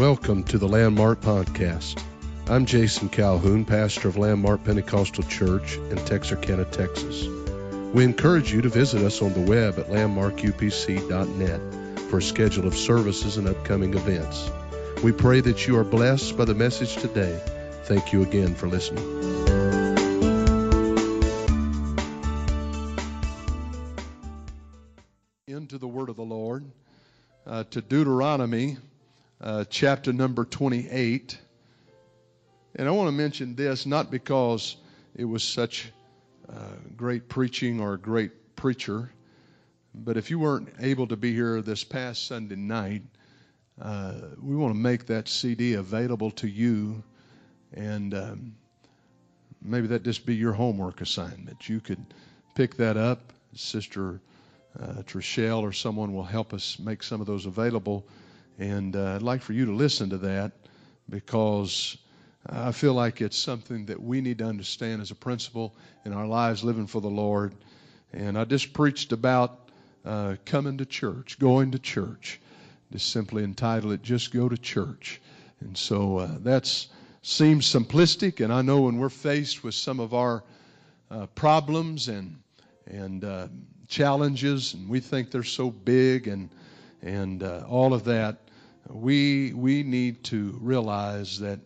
[0.00, 2.02] Welcome to the Landmark Podcast.
[2.48, 7.26] I'm Jason Calhoun, pastor of Landmark Pentecostal Church in Texarkana, Texas.
[7.92, 12.74] We encourage you to visit us on the web at landmarkupc.net for a schedule of
[12.74, 14.50] services and upcoming events.
[15.02, 17.38] We pray that you are blessed by the message today.
[17.84, 19.04] Thank you again for listening.
[25.46, 26.64] Into the word of the Lord,
[27.46, 28.78] uh, to Deuteronomy
[29.40, 31.38] uh, chapter number 28.
[32.76, 34.76] And I want to mention this not because
[35.16, 35.90] it was such
[36.48, 36.54] uh,
[36.96, 39.12] great preaching or a great preacher,
[39.94, 43.02] but if you weren't able to be here this past Sunday night,
[43.80, 47.02] uh, we want to make that CD available to you,
[47.72, 48.54] and um,
[49.62, 51.68] maybe that just be your homework assignment.
[51.68, 52.04] You could
[52.54, 53.32] pick that up.
[53.54, 54.20] Sister
[54.78, 58.06] uh, Trishelle or someone will help us make some of those available.
[58.58, 60.52] And uh, I'd like for you to listen to that
[61.08, 61.96] because
[62.48, 66.26] I feel like it's something that we need to understand as a principle in our
[66.26, 67.54] lives living for the Lord.
[68.12, 69.70] And I just preached about
[70.04, 72.40] uh, coming to church, going to church.
[72.92, 75.20] Just simply entitle it, Just Go to Church.
[75.60, 76.66] And so uh, that
[77.22, 80.42] seems simplistic, and I know when we're faced with some of our
[81.10, 82.36] uh, problems and,
[82.86, 83.48] and uh,
[83.88, 86.48] challenges, and we think they're so big and,
[87.02, 88.38] and uh, all of that,
[88.88, 91.60] we, we need to realize that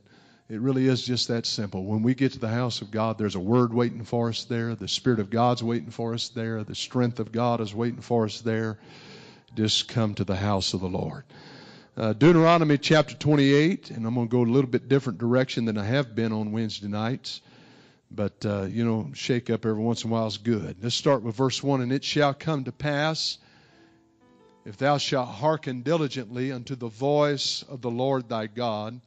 [0.49, 1.85] it really is just that simple.
[1.85, 4.75] When we get to the house of God, there's a word waiting for us there.
[4.75, 6.63] The Spirit of God's waiting for us there.
[6.65, 8.79] The strength of God is waiting for us there.
[9.55, 11.25] Just come to the house of the Lord.
[11.97, 15.79] Uh, Deuteronomy chapter 28, and I'm going to go a little bit different direction than
[15.79, 17.41] I have been on Wednesday nights.
[18.11, 20.77] But, uh, you know, shake up every once in a while is good.
[20.83, 21.81] Let's start with verse 1.
[21.81, 23.39] And it shall come to pass
[24.65, 29.01] if thou shalt hearken diligently unto the voice of the Lord thy God,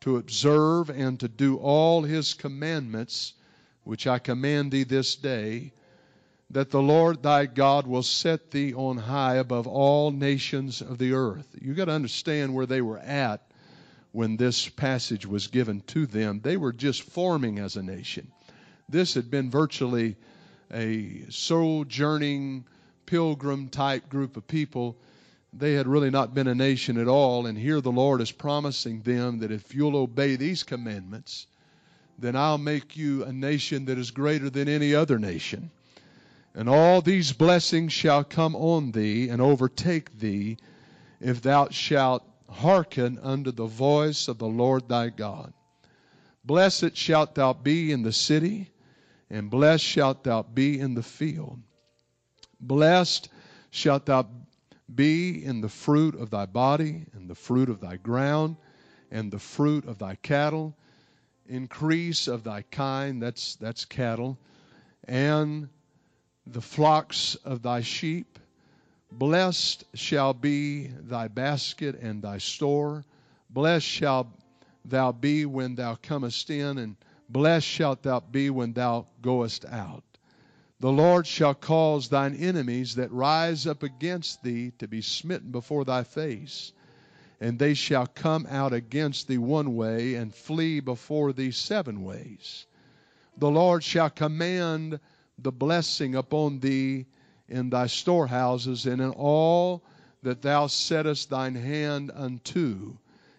[0.00, 3.34] to observe and to do all his commandments,
[3.84, 5.72] which I command thee this day,
[6.50, 11.12] that the Lord thy God will set thee on high above all nations of the
[11.12, 11.48] earth.
[11.60, 13.40] You got to understand where they were at
[14.10, 16.40] when this passage was given to them.
[16.42, 18.30] They were just forming as a nation.
[18.88, 20.16] This had been virtually
[20.70, 22.66] a sojourning
[23.06, 24.96] pilgrim type group of people,
[25.52, 27.46] they had really not been a nation at all.
[27.46, 31.46] And here the Lord is promising them that if you'll obey these commandments,
[32.18, 35.70] then I'll make you a nation that is greater than any other nation.
[36.54, 40.58] And all these blessings shall come on thee and overtake thee
[41.20, 45.52] if thou shalt hearken unto the voice of the Lord thy God.
[46.44, 48.70] Blessed shalt thou be in the city,
[49.30, 51.60] and blessed shalt thou be in the field.
[52.62, 53.28] Blessed
[53.70, 54.28] shalt thou
[54.94, 58.56] be in the fruit of thy body, and the fruit of thy ground,
[59.10, 60.74] and the fruit of thy cattle,
[61.46, 64.38] increase of thy kind, that's, that's cattle,
[65.04, 65.68] and
[66.46, 68.38] the flocks of thy sheep.
[69.10, 73.04] Blessed shall be thy basket and thy store.
[73.50, 74.28] Blessed shalt
[74.84, 76.96] thou be when thou comest in, and
[77.28, 80.04] blessed shalt thou be when thou goest out.
[80.82, 85.84] The Lord shall cause thine enemies that rise up against thee to be smitten before
[85.84, 86.72] thy face.
[87.40, 92.66] And they shall come out against thee one way and flee before thee seven ways.
[93.38, 94.98] The Lord shall command
[95.38, 97.06] the blessing upon thee
[97.48, 99.84] in thy storehouses and in all
[100.24, 102.96] that thou settest thine hand unto.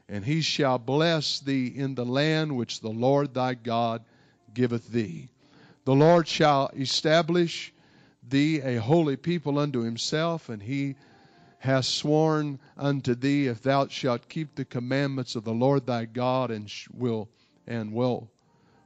[0.07, 4.05] And he shall bless thee in the land which the Lord thy God
[4.53, 5.27] giveth thee.
[5.85, 7.73] The Lord shall establish
[8.25, 10.95] thee a holy people unto himself, and he
[11.59, 16.51] has sworn unto thee if thou shalt keep the commandments of the Lord thy God
[16.51, 17.27] and will
[17.67, 18.29] and will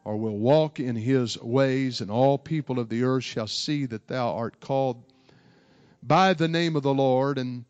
[0.03, 4.07] or will walk in his ways, and all people of the earth shall see that
[4.07, 5.03] thou art called
[6.02, 7.66] by the name of the Lord, and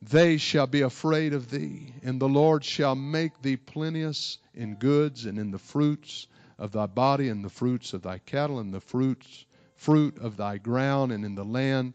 [0.00, 1.92] they shall be afraid of thee.
[2.02, 6.28] And the Lord shall make thee plenteous in goods and in the fruits
[6.60, 10.58] of thy body and the fruits of thy cattle and the fruits fruit of thy
[10.58, 11.94] ground and in the land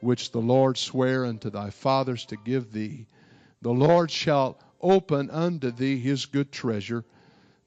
[0.00, 3.06] which the Lord sware unto thy fathers to give thee.
[3.60, 7.04] The Lord shall open unto thee his good treasure,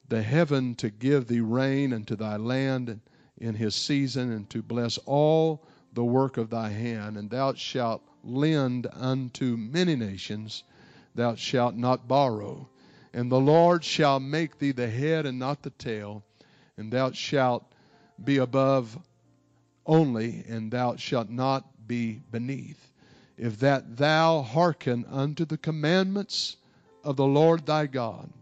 [0.08, 3.00] the heaven to give thee rain unto thy land
[3.38, 7.16] in his season, and to bless all the work of thy hand.
[7.16, 10.64] And thou shalt lend unto many nations,
[11.14, 12.68] thou shalt not borrow.
[13.12, 16.24] And the Lord shall make thee the head and not the tail
[16.82, 17.64] and thou shalt
[18.24, 18.98] be above
[19.86, 22.92] only, and thou shalt not be beneath.
[23.38, 26.56] If that thou hearken unto the commandments
[27.04, 28.32] of the Lord thy God,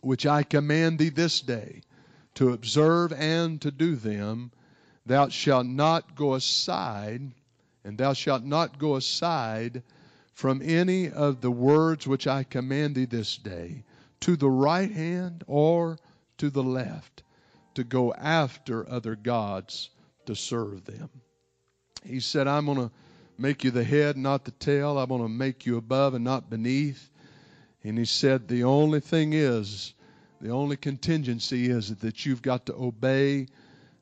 [0.00, 1.82] which I command thee this day,
[2.34, 4.50] to observe and to do them,
[5.06, 7.30] thou shalt not go aside,
[7.84, 9.84] and thou shalt not go aside
[10.32, 13.84] from any of the words which I command thee this day,
[14.22, 15.98] to the right hand or
[16.38, 17.22] to the left,
[17.74, 19.90] to go after other gods
[20.26, 21.08] to serve them.
[22.04, 22.90] He said, I'm going to
[23.38, 24.98] make you the head, not the tail.
[24.98, 27.10] I'm going to make you above and not beneath.
[27.82, 29.94] And he said, the only thing is,
[30.40, 33.46] the only contingency is that you've got to obey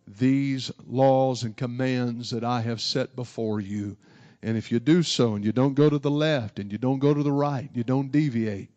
[0.06, 3.97] these laws and commands that I have set before you.
[4.43, 7.00] And if you do so and you don't go to the left and you don't
[7.00, 8.70] go to the right, you don't deviate,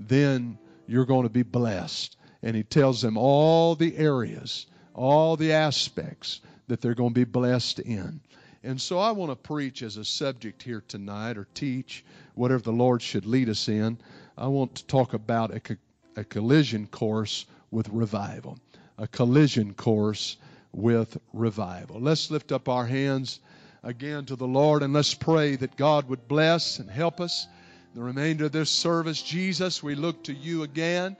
[0.00, 2.16] then you're going to be blessed.
[2.44, 7.24] And he tells them all the areas, all the aspects that they're going to be
[7.24, 8.20] blessed in.
[8.62, 12.04] And so I want to preach as a subject here tonight or teach,
[12.34, 13.98] whatever the Lord should lead us in.
[14.38, 15.76] I want to talk about a, co-
[16.16, 18.58] a collision course with revival.
[18.98, 20.36] A collision course
[20.72, 21.98] with revival.
[21.98, 23.40] Let's lift up our hands
[23.82, 27.46] again to the Lord and let's pray that God would bless and help us.
[27.94, 31.16] The remainder of this service, Jesus, we look to you again,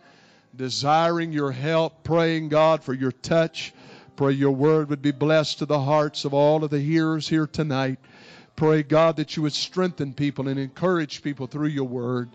[0.56, 3.72] desiring your help, praying, God, for your touch.
[4.16, 7.46] Pray your word would be blessed to the hearts of all of the hearers here
[7.46, 7.98] tonight.
[8.54, 12.30] Pray, God, that you would strengthen people and encourage people through your word.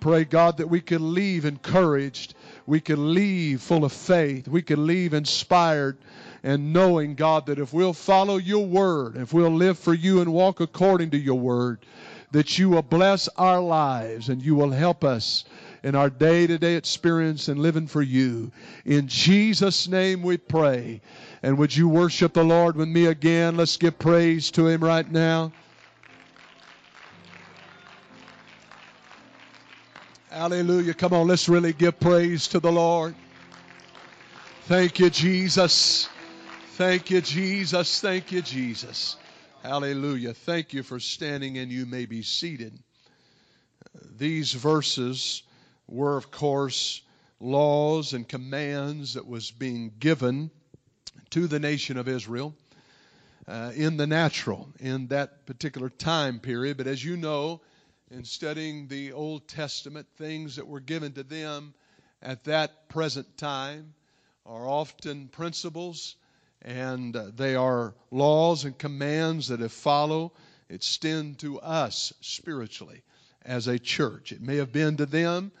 [0.00, 2.34] Pray, God, that we could leave encouraged.
[2.66, 4.46] We could leave full of faith.
[4.46, 5.96] We could leave inspired
[6.42, 10.30] and knowing, God, that if we'll follow your word, if we'll live for you and
[10.30, 11.78] walk according to your word,
[12.32, 15.44] that you will bless our lives and you will help us
[15.84, 18.50] in our day to day experience and living for you.
[18.86, 21.02] In Jesus' name we pray.
[21.42, 23.58] And would you worship the Lord with me again?
[23.58, 25.52] Let's give praise to him right now.
[30.30, 30.94] Hallelujah.
[30.94, 33.14] Come on, let's really give praise to the Lord.
[34.62, 36.08] Thank you, Jesus.
[36.72, 38.00] Thank you, Jesus.
[38.00, 39.16] Thank you, Jesus.
[39.62, 40.32] Hallelujah.
[40.32, 42.72] Thank you for standing, and you may be seated.
[43.94, 45.42] Uh, these verses
[45.86, 47.02] were, of course,
[47.40, 50.50] laws and commands that was being given
[51.30, 52.54] to the nation of Israel
[53.46, 56.76] uh, in the natural in that particular time period.
[56.76, 57.60] But as you know,
[58.10, 61.74] in studying the Old Testament, things that were given to them
[62.22, 63.94] at that present time
[64.46, 66.16] are often principles
[66.62, 70.32] and uh, they are laws and commands that if follow
[70.70, 73.02] extend to us spiritually
[73.44, 74.32] as a church.
[74.32, 75.52] It may have been to them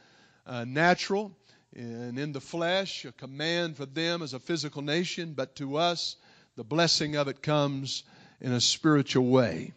[0.46, 1.32] uh, natural
[1.74, 6.16] and in the flesh, a command for them as a physical nation, but to us,
[6.56, 8.04] the blessing of it comes
[8.40, 9.72] in a spiritual way.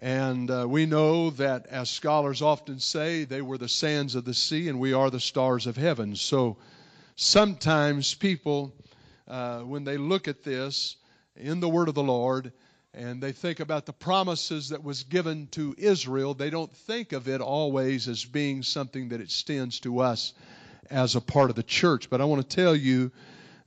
[0.00, 4.34] And uh, we know that, as scholars often say, they were the sands of the
[4.34, 6.16] sea and we are the stars of heaven.
[6.16, 6.56] So
[7.14, 8.74] sometimes people
[9.28, 10.96] uh, when they look at this
[11.36, 12.52] in the Word of the Lord
[12.94, 17.26] and they think about the promises that was given to Israel, they don't think of
[17.28, 20.34] it always as being something that extends to us
[20.90, 22.10] as a part of the church.
[22.10, 23.10] But I want to tell you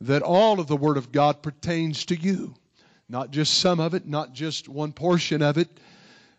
[0.02, 2.54] that all of the Word of God pertains to you.
[3.10, 5.70] Not just some of it, not just one portion of it,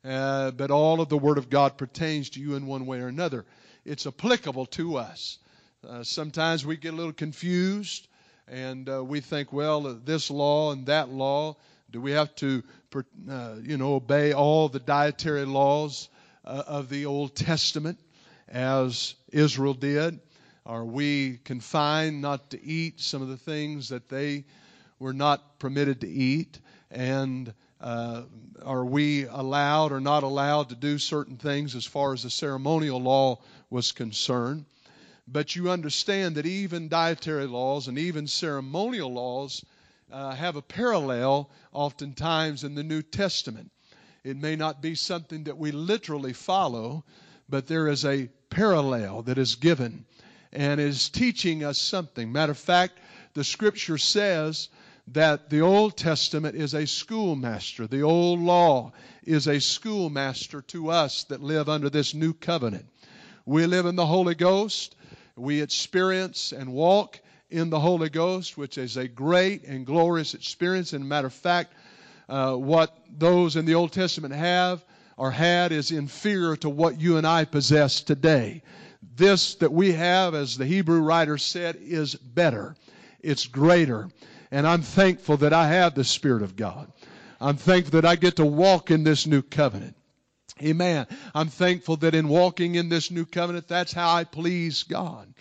[0.04, 3.08] uh, but all of the Word of God pertains to you in one way or
[3.08, 3.44] another.
[3.84, 5.38] It's applicable to us.
[5.86, 8.06] Uh, sometimes we get a little confused
[8.48, 11.56] and uh, we think, well, this law and that law.
[11.96, 12.62] Do we have to,
[13.26, 16.10] uh, you know, obey all the dietary laws
[16.44, 17.98] uh, of the Old Testament
[18.48, 20.20] as Israel did?
[20.66, 24.44] Are we confined not to eat some of the things that they
[24.98, 26.60] were not permitted to eat?
[26.90, 28.24] And uh,
[28.62, 33.00] are we allowed or not allowed to do certain things as far as the ceremonial
[33.00, 33.38] law
[33.70, 34.66] was concerned?
[35.26, 39.64] But you understand that even dietary laws and even ceremonial laws
[40.10, 43.70] uh, have a parallel oftentimes in the New Testament.
[44.24, 47.04] It may not be something that we literally follow,
[47.48, 50.04] but there is a parallel that is given
[50.52, 52.32] and is teaching us something.
[52.32, 52.98] Matter of fact,
[53.34, 54.68] the scripture says
[55.08, 57.86] that the Old Testament is a schoolmaster.
[57.86, 62.86] The old law is a schoolmaster to us that live under this new covenant.
[63.44, 64.96] We live in the Holy Ghost
[65.36, 70.92] we experience and walk in the Holy Ghost, which is a great and glorious experience.
[70.92, 71.74] And matter of fact,
[72.28, 74.84] uh, what those in the Old Testament have
[75.16, 78.62] or had is inferior to what you and I possess today.
[79.14, 82.76] This that we have, as the Hebrew writer said, is better.
[83.20, 84.08] It's greater.
[84.50, 86.90] And I'm thankful that I have the Spirit of God.
[87.40, 89.94] I'm thankful that I get to walk in this new covenant.
[90.62, 91.06] Amen.
[91.34, 95.32] I'm thankful that in walking in this new covenant, that's how I please God.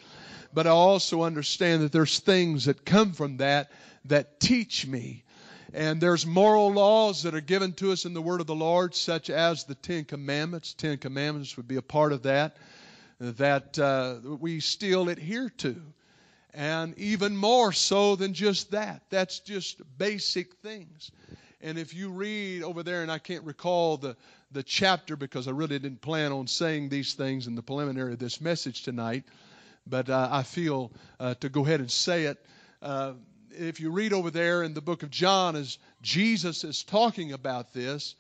[0.56, 3.70] But I also understand that there's things that come from that
[4.06, 5.24] that teach me.
[5.74, 8.96] And there's moral laws that are given to us in the Word of the Lord,
[8.96, 10.74] such as the Ten Commandments.
[10.74, 12.56] Ten Commandments would be a part of that,
[13.20, 15.76] that uh, we still adhere to.
[16.54, 19.02] And even more so than just that.
[19.10, 21.12] That's just basic things.
[21.60, 24.16] And if you read over there, and I can't recall the,
[24.54, 28.20] the chapter because I really didn't plan on saying these things in the preliminary of
[28.20, 29.26] this message tonight,
[29.88, 32.46] but uh, I feel uh, to go ahead and say it.
[32.82, 33.14] Uh,
[33.52, 37.74] if you read over there in the book of John, as Jesus is talking about
[37.74, 38.16] this,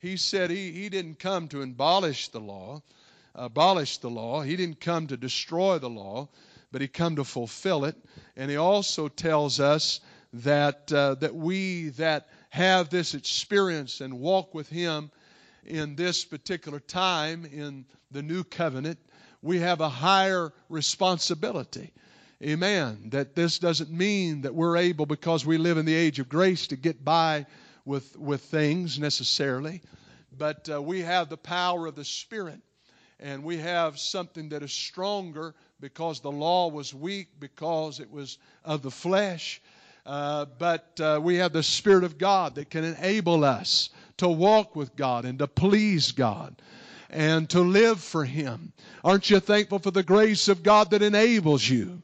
[0.00, 2.82] he said he, he didn't come to abolish the law,
[3.34, 4.42] abolish the law.
[4.42, 6.28] He didn't come to destroy the law,
[6.72, 7.96] but he come to fulfill it.
[8.36, 10.00] And he also tells us
[10.32, 15.10] that uh, that we that have this experience and walk with him
[15.64, 18.98] in this particular time in the new covenant,
[19.42, 21.92] we have a higher responsibility.
[22.42, 23.10] Amen.
[23.10, 26.68] That this doesn't mean that we're able, because we live in the age of grace,
[26.68, 27.46] to get by
[27.84, 29.82] with, with things necessarily.
[30.36, 32.60] But uh, we have the power of the Spirit.
[33.20, 38.38] And we have something that is stronger because the law was weak, because it was
[38.64, 39.60] of the flesh.
[40.06, 44.76] Uh, but uh, we have the Spirit of God that can enable us to walk
[44.76, 46.54] with God and to please God
[47.10, 48.72] and to live for Him.
[49.04, 52.02] Aren't you thankful for the grace of God that enables you?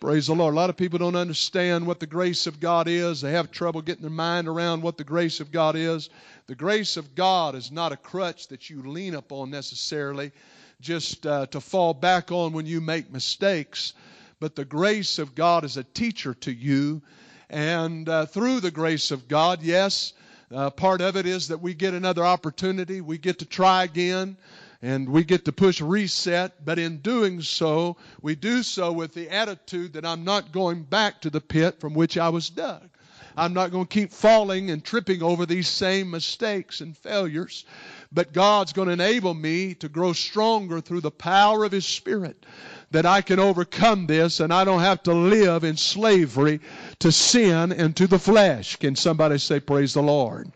[0.00, 0.54] Praise the Lord.
[0.54, 3.20] A lot of people don't understand what the grace of God is.
[3.20, 6.08] They have trouble getting their mind around what the grace of God is.
[6.46, 10.32] The grace of God is not a crutch that you lean upon necessarily
[10.80, 13.92] just uh, to fall back on when you make mistakes,
[14.40, 17.02] but the grace of God is a teacher to you.
[17.50, 20.14] And uh, through the grace of God, yes,
[20.52, 23.00] uh, part of it is that we get another opportunity.
[23.00, 24.36] We get to try again
[24.82, 26.64] and we get to push reset.
[26.64, 31.20] But in doing so, we do so with the attitude that I'm not going back
[31.22, 32.88] to the pit from which I was dug.
[33.36, 37.64] I'm not going to keep falling and tripping over these same mistakes and failures.
[38.12, 42.44] But God's going to enable me to grow stronger through the power of His Spirit
[42.90, 46.60] that I can overcome this and I don't have to live in slavery
[46.98, 48.76] to sin and to the flesh.
[48.76, 50.50] Can somebody say, Praise the Lord?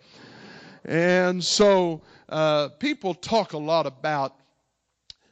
[0.84, 4.34] And so uh, people talk a lot about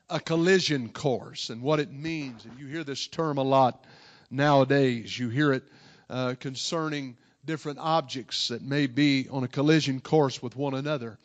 [0.09, 2.45] a collision course and what it means.
[2.45, 3.85] And you hear this term a lot
[4.31, 5.19] nowadays.
[5.19, 5.65] You hear it
[6.09, 11.19] uh, concerning different objects that may be on a collision course with one another.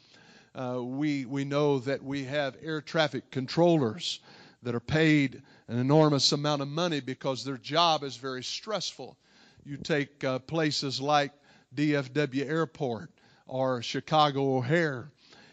[0.55, 4.19] Uh, we, we know that we have air traffic controllers
[4.63, 9.17] that are paid an enormous amount of money because their job is very stressful.
[9.65, 11.33] You take uh, places like
[11.75, 13.11] DFW Airport
[13.47, 15.11] or Chicago O'Hare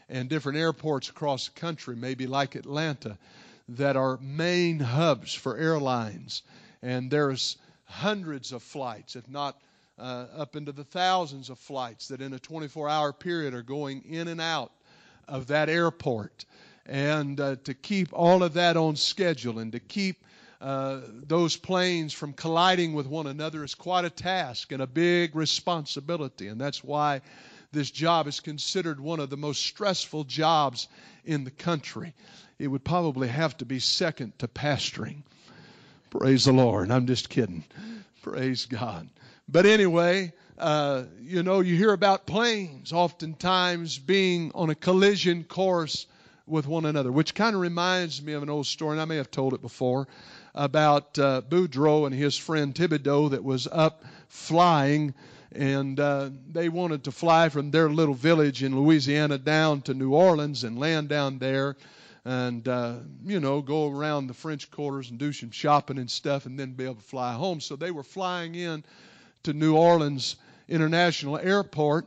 [0.09, 3.19] and different airports across the country, maybe like Atlanta,
[3.69, 6.43] that are main hubs for airlines.
[6.83, 9.59] And there's hundreds of flights, if not
[9.99, 14.03] uh, up into the thousands of flights, that in a 24 hour period are going
[14.03, 14.73] in and out
[15.27, 16.45] of that airport
[16.87, 20.25] and uh, to keep all of that on schedule and to keep
[20.61, 25.37] uh, those planes from colliding with one another is quite a task and a big
[25.37, 26.49] responsibility.
[26.49, 27.21] And that's why
[27.73, 30.89] this job is considered one of the most stressful jobs
[31.25, 32.15] in the country.
[32.59, 35.23] It would probably have to be second to pastoring.
[36.11, 36.91] Praise the Lord.
[36.91, 37.65] I'm just kidding.
[38.23, 39.09] Praise God.
[39.49, 46.07] But anyway, uh, you know, you hear about planes oftentimes being on a collision course
[46.47, 49.17] with one another, which kind of reminds me of an old story, and I may
[49.17, 50.07] have told it before,
[50.55, 55.15] about uh, Boudreaux and his friend Thibodeau that was up flying,
[55.53, 60.15] and uh, they wanted to fly from their little village in Louisiana down to New
[60.15, 61.77] Orleans and land down there
[62.25, 66.47] and uh, you know go around the French quarters and do some shopping and stuff,
[66.47, 67.61] and then be able to fly home.
[67.61, 68.85] So they were flying in
[69.43, 70.37] to New Orleans
[70.69, 72.07] International Airport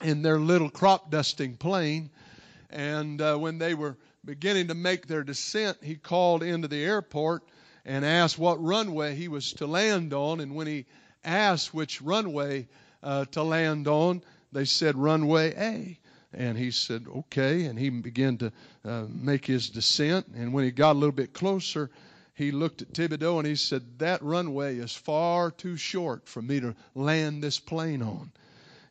[0.00, 2.10] in their little crop dusting plane,
[2.72, 7.42] and uh, when they were beginning to make their descent, he called into the airport
[7.84, 10.40] and asked what runway he was to land on.
[10.40, 10.86] And when he
[11.24, 12.68] asked which runway
[13.02, 15.98] uh, to land on, they said runway A.
[16.34, 17.64] And he said, okay.
[17.64, 18.52] And he began to
[18.84, 20.26] uh, make his descent.
[20.34, 21.90] And when he got a little bit closer,
[22.34, 26.60] he looked at Thibodeau and he said, That runway is far too short for me
[26.60, 28.32] to land this plane on.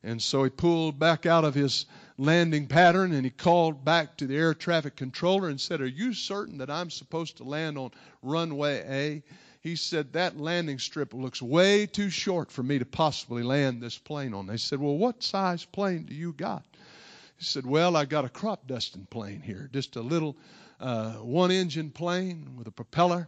[0.03, 1.85] And so he pulled back out of his
[2.21, 6.13] landing pattern and he called back to the air traffic controller and said, Are you
[6.13, 7.89] certain that I'm supposed to land on
[8.21, 9.23] runway A?
[9.61, 13.97] He said, That landing strip looks way too short for me to possibly land this
[13.97, 14.45] plane on.
[14.45, 16.63] They said, Well, what size plane do you got?
[17.37, 20.37] He said, Well, I got a crop dusting plane here, just a little
[20.79, 23.27] uh, one engine plane with a propeller,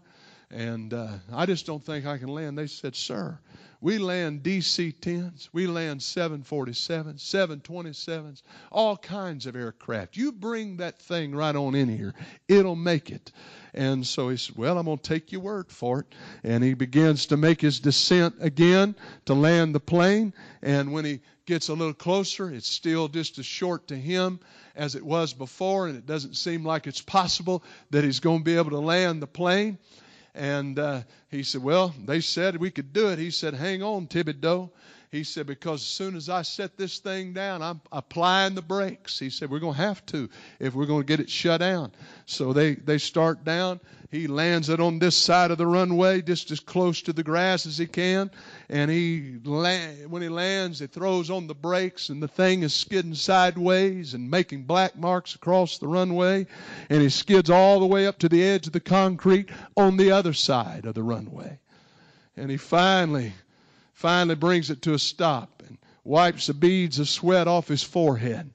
[0.53, 2.57] and uh, I just don't think I can land.
[2.57, 3.39] They said, Sir,
[3.81, 10.15] we land DC 10s, we land 747s, 727s, all kinds of aircraft.
[10.15, 12.13] You bring that thing right on in here,
[12.47, 13.31] it'll make it.
[13.73, 16.05] And so he said, Well, I'm going to take your word for it.
[16.43, 18.95] And he begins to make his descent again
[19.25, 20.33] to land the plane.
[20.61, 24.39] And when he gets a little closer, it's still just as short to him
[24.75, 25.87] as it was before.
[25.87, 29.21] And it doesn't seem like it's possible that he's going to be able to land
[29.21, 29.79] the plane.
[30.35, 33.19] And uh, he said, Well, they said we could do it.
[33.19, 34.71] He said, Hang on, Thibodeau.
[35.13, 39.19] He said, because as soon as I set this thing down, I'm applying the brakes.
[39.19, 40.27] He said, we're going to have to
[40.59, 41.91] if we're going to get it shut down.
[42.25, 43.79] So they, they start down.
[44.09, 47.67] He lands it on this side of the runway, just as close to the grass
[47.67, 48.31] as he can.
[48.69, 52.73] And he land, when he lands, he throws on the brakes, and the thing is
[52.73, 56.47] skidding sideways and making black marks across the runway.
[56.89, 60.09] And he skids all the way up to the edge of the concrete on the
[60.09, 61.59] other side of the runway.
[62.35, 63.33] And he finally
[63.93, 68.49] finally brings it to a stop and wipes the beads of sweat off his forehead.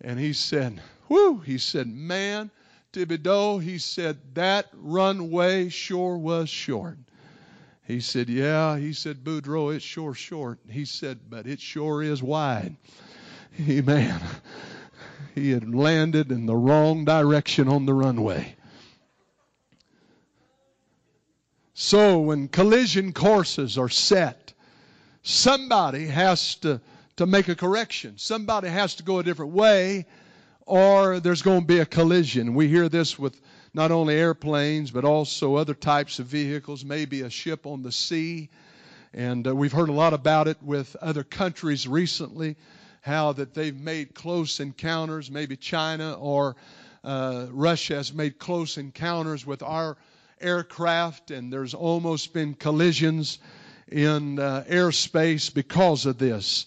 [0.00, 2.50] And he said, Whew, he said, man,
[2.92, 6.98] Thibodeau, he said, that runway sure was short.
[7.86, 10.58] He said, Yeah, he said, Boudreaux, it's sure short.
[10.68, 12.76] He said, But it sure is wide.
[13.68, 14.20] Amen.
[15.34, 18.56] He had landed in the wrong direction on the runway.
[21.74, 24.53] So when collision courses are set,
[25.24, 26.80] somebody has to,
[27.16, 28.14] to make a correction.
[28.18, 30.06] Somebody has to go a different way,
[30.66, 32.54] or there's going to be a collision.
[32.54, 33.40] We hear this with
[33.72, 38.50] not only airplanes, but also other types of vehicles, maybe a ship on the sea.
[39.12, 42.56] And uh, we've heard a lot about it with other countries recently,
[43.00, 46.54] how that they've made close encounters, maybe China or
[47.02, 49.96] uh, Russia has made close encounters with our
[50.40, 53.38] aircraft, and there's almost been collisions
[53.90, 56.66] in uh, airspace because of this.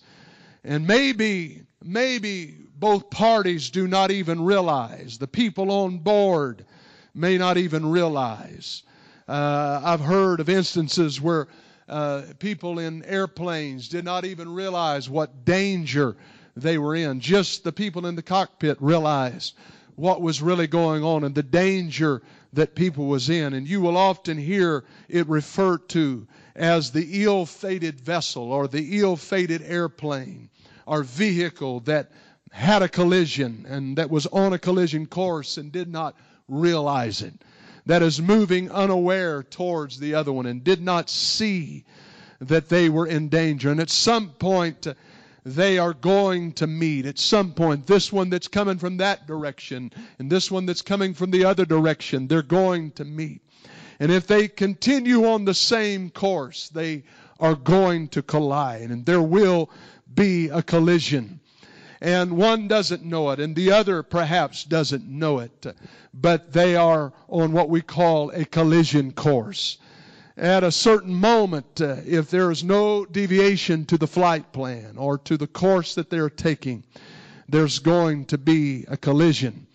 [0.63, 5.17] And maybe, maybe both parties do not even realize.
[5.17, 6.65] The people on board
[7.13, 8.83] may not even realize.
[9.27, 11.47] Uh, I've heard of instances where
[11.89, 16.15] uh, people in airplanes did not even realize what danger
[16.55, 17.19] they were in.
[17.19, 19.55] Just the people in the cockpit realized
[19.95, 22.21] what was really going on and the danger
[22.53, 23.53] that people was in.
[23.53, 26.27] And you will often hear it referred to
[26.57, 30.49] as the ill fated vessel or the ill fated airplane
[30.85, 32.11] or vehicle that
[32.51, 36.15] had a collision and that was on a collision course and did not
[36.47, 37.33] realize it.
[37.85, 41.85] That is moving unaware towards the other one and did not see
[42.39, 43.71] that they were in danger.
[43.71, 44.93] And at some point, uh,
[45.45, 47.05] they are going to meet.
[47.05, 51.13] At some point, this one that's coming from that direction and this one that's coming
[51.13, 53.41] from the other direction, they're going to meet.
[53.99, 57.03] And if they continue on the same course, they
[57.39, 59.69] are going to collide and there will
[60.13, 61.39] be a collision.
[61.99, 65.65] And one doesn't know it and the other perhaps doesn't know it,
[66.13, 69.77] but they are on what we call a collision course.
[70.37, 75.17] At a certain moment, uh, if there is no deviation to the flight plan or
[75.19, 76.83] to the course that they're taking,
[77.49, 79.65] there's going to be a collision.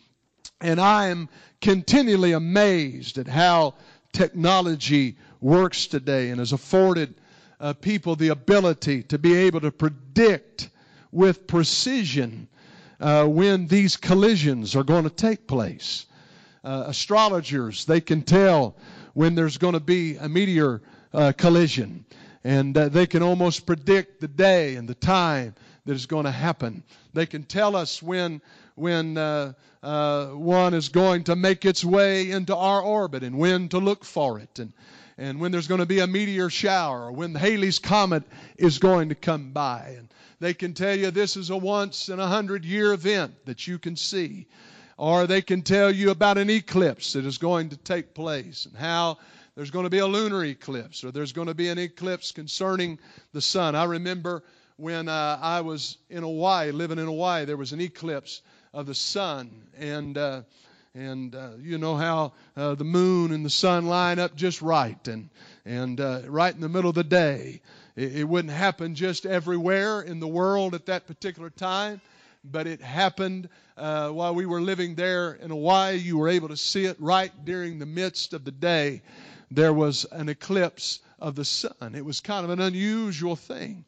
[0.61, 1.29] And I am
[1.61, 3.75] continually amazed at how
[4.13, 7.15] technology works today and has afforded
[7.61, 10.71] uh, people the ability to be able to predict
[11.11, 12.49] with precision
[13.01, 16.07] uh, when these collisions are going to take place.
[16.65, 18.77] Uh, astrologers, they can tell
[19.15, 20.81] when there's going to be a meteor
[21.13, 22.05] uh, collision,
[22.45, 26.31] and uh, they can almost predict the day and the time that is going to
[26.31, 26.83] happen.
[27.13, 28.41] They can tell us when
[28.75, 33.69] when uh, uh, one is going to make its way into our orbit and when
[33.69, 34.73] to look for it and,
[35.19, 38.25] and when there's going to be a meteor shower or when Halley's Comet
[38.57, 39.95] is going to come by.
[39.99, 40.09] And
[40.41, 43.79] they can tell you this is a once in a hundred year event that you
[43.79, 44.47] can see.
[44.97, 48.77] Or they can tell you about an eclipse that is going to take place and
[48.77, 49.19] how
[49.57, 52.99] there's going to be a lunar eclipse or there's going to be an eclipse concerning
[53.33, 53.75] the sun.
[53.75, 54.45] I remember
[54.77, 58.43] when uh, I was in Hawaii, living in Hawaii, there was an eclipse
[58.75, 59.51] of the sun.
[59.79, 60.43] And, uh,
[60.95, 65.07] and uh, you know how uh, the moon and the sun line up just right
[65.09, 65.29] and,
[65.65, 67.61] and uh, right in the middle of the day.
[67.97, 72.01] It, it wouldn't happen just everywhere in the world at that particular time,
[72.45, 75.97] but it happened uh, while we were living there in Hawaii.
[75.97, 79.03] You were able to see it right during the midst of the day.
[79.51, 81.95] There was an eclipse of the sun.
[81.95, 83.85] It was kind of an unusual thing.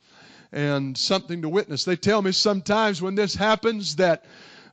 [0.53, 1.85] and something to witness.
[1.85, 4.25] They tell me sometimes when this happens that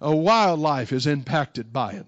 [0.01, 2.05] a wildlife is impacted by it.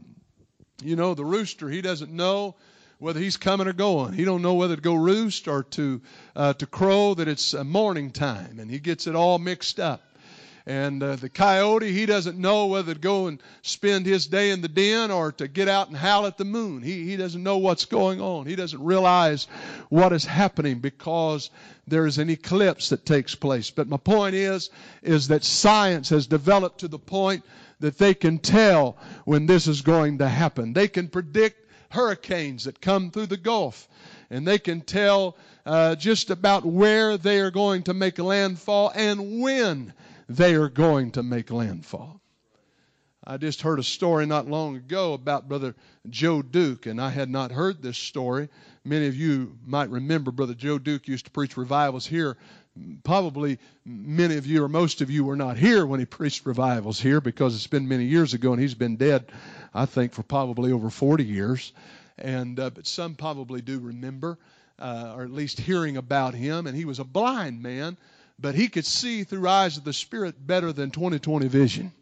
[0.83, 2.55] You know, the rooster, he doesn't know
[2.97, 4.13] whether he's coming or going.
[4.13, 6.01] He don't know whether to go roost or to
[6.35, 7.13] uh, to crow.
[7.13, 10.01] That it's uh, morning time, and he gets it all mixed up.
[10.65, 14.61] And uh, the coyote, he doesn't know whether to go and spend his day in
[14.61, 16.81] the den or to get out and howl at the moon.
[16.81, 18.45] He, he doesn't know what's going on.
[18.45, 19.47] He doesn't realize
[19.89, 21.49] what is happening because
[21.85, 23.71] there is an eclipse that takes place.
[23.71, 24.69] But my point is,
[25.01, 27.43] is that science has developed to the point
[27.81, 28.95] that they can tell
[29.25, 30.71] when this is going to happen.
[30.71, 33.89] They can predict hurricanes that come through the Gulf,
[34.29, 39.41] and they can tell uh, just about where they are going to make landfall and
[39.41, 39.93] when
[40.27, 42.19] they are going to make landfall.
[43.25, 45.75] I just heard a story not long ago about Brother
[46.09, 48.49] Joe Duke, and I had not heard this story.
[48.83, 52.35] Many of you might remember Brother Joe Duke used to preach revivals here.
[53.03, 56.99] Probably many of you or most of you were not here when he preached revivals
[56.99, 59.31] here because it's been many years ago and he's been dead
[59.73, 61.73] I think, for probably over 40 years.
[62.17, 64.37] And uh, but some probably do remember,
[64.77, 66.67] uh, or at least hearing about him.
[66.67, 67.97] And he was a blind man,
[68.43, 71.93] but he could see through eyes of the Spirit better than 20/20 vision.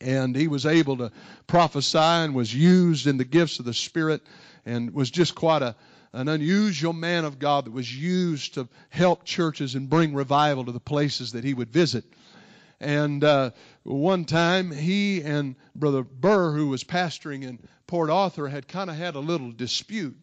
[0.00, 1.10] And he was able to
[1.48, 4.22] prophesy and was used in the gifts of the Spirit,
[4.64, 5.74] and was just quite a
[6.12, 10.72] an unusual man of God that was used to help churches and bring revival to
[10.72, 12.04] the places that he would visit.
[12.80, 13.50] And uh,
[13.82, 18.96] one time, he and Brother Burr, who was pastoring in Port Arthur, had kind of
[18.96, 20.16] had a little dispute.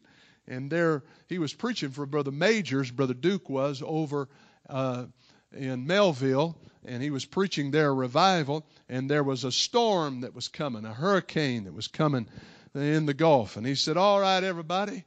[0.47, 4.29] And there, he was preaching for Brother Majors, Brother Duke was, over
[4.69, 5.05] uh,
[5.55, 6.55] in Melville,
[6.86, 8.65] and he was preaching their revival.
[8.88, 12.27] And there was a storm that was coming, a hurricane that was coming
[12.75, 13.58] in the Gulf.
[13.58, 15.03] And he said, All right, everybody.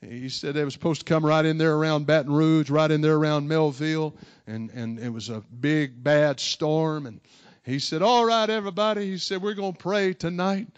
[0.00, 3.02] He said they was supposed to come right in there around Baton Rouge, right in
[3.02, 7.04] there around Melville, and, and it was a big, bad storm.
[7.04, 7.20] And
[7.64, 9.06] he said, All right, everybody.
[9.06, 10.68] He said, We're going to pray tonight.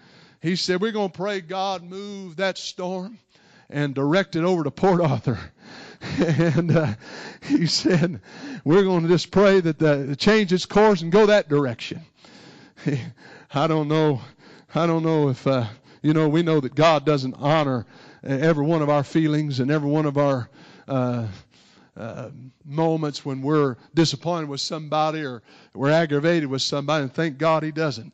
[0.40, 3.18] He said, We're going to pray God move that storm
[3.71, 5.38] and direct it over to Port Arthur.
[6.19, 6.95] and uh,
[7.43, 8.21] he said,
[8.65, 12.03] We're going to just pray that the, change its course and go that direction.
[13.55, 14.21] I don't know.
[14.75, 15.67] I don't know if, uh,
[16.03, 17.87] you know, we know that God doesn't honor
[18.25, 20.49] every one of our feelings and every one of our
[20.88, 21.29] uh,
[21.97, 22.31] uh,
[22.65, 25.43] moments when we're disappointed with somebody or
[25.75, 28.12] we're aggravated with somebody, and thank God He doesn't.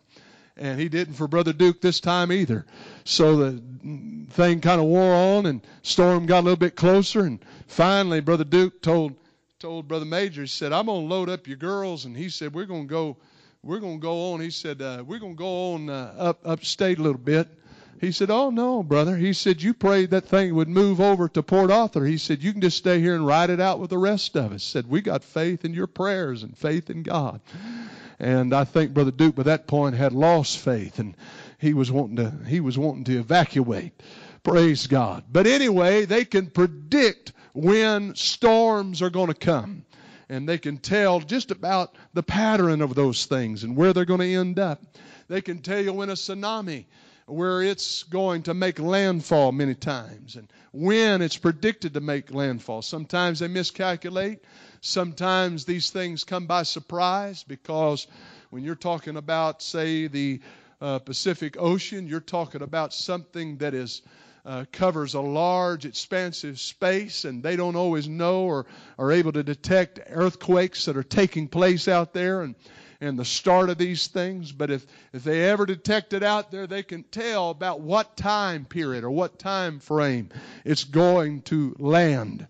[0.59, 2.67] And He didn't for Brother Duke this time either.
[3.05, 3.63] So the
[4.31, 8.45] thing kind of wore on, and storm got a little bit closer, and finally Brother
[8.45, 9.15] Duke told
[9.59, 12.67] told Brother Major, he said, "I'm gonna load up your girls," and he said, "We're
[12.67, 13.17] gonna go."
[13.65, 14.41] We're to go on.
[14.41, 17.49] He said, uh, We're to go on uh, up upstate a little bit
[18.01, 19.17] he said, Oh, no, brother.
[19.17, 22.05] He said, You prayed that thing would move over to Port Arthur.
[22.05, 24.53] He said, You can just stay here and ride it out with the rest of
[24.53, 24.63] us.
[24.63, 27.41] Said, We got faith in your prayers and faith in God.
[28.21, 31.17] And I think Brother Duke by that point had lost faith and
[31.59, 33.93] he was wanting to he was wanting to evacuate.
[34.43, 35.25] Praise God.
[35.31, 39.85] But anyway, they can predict when storms are going to come.
[40.31, 44.21] And they can tell just about the pattern of those things and where they're going
[44.21, 44.83] to end up.
[45.29, 46.85] They can tell you when a tsunami
[47.27, 52.83] where it's going to make landfall many times and when it's predicted to make landfall.
[52.83, 54.45] Sometimes they miscalculate.
[54.81, 58.07] Sometimes these things come by surprise because
[58.51, 60.41] when you're talking about, say, the
[60.81, 64.03] uh, Pacific Ocean, you're talking about something that is.
[64.47, 68.65] Uh, covers a large, expansive space, and they don't always know or
[68.99, 72.41] are able to detect earthquakes that are taking place out there.
[72.41, 72.55] And
[73.01, 76.67] and the start of these things, but if, if they ever detect it out there,
[76.67, 80.31] they can tell about what time period or what time frame
[80.65, 82.47] it's going to land.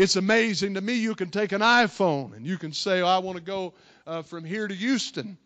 [0.00, 0.94] It's amazing to me.
[0.94, 3.74] You can take an iPhone and you can say, oh, I want to go
[4.06, 5.36] uh, from here to Houston.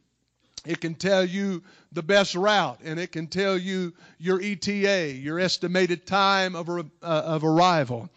[0.65, 5.41] It can tell you the best route, and it can tell you your ETA, your
[5.41, 8.09] estimated time of, uh, of arrival.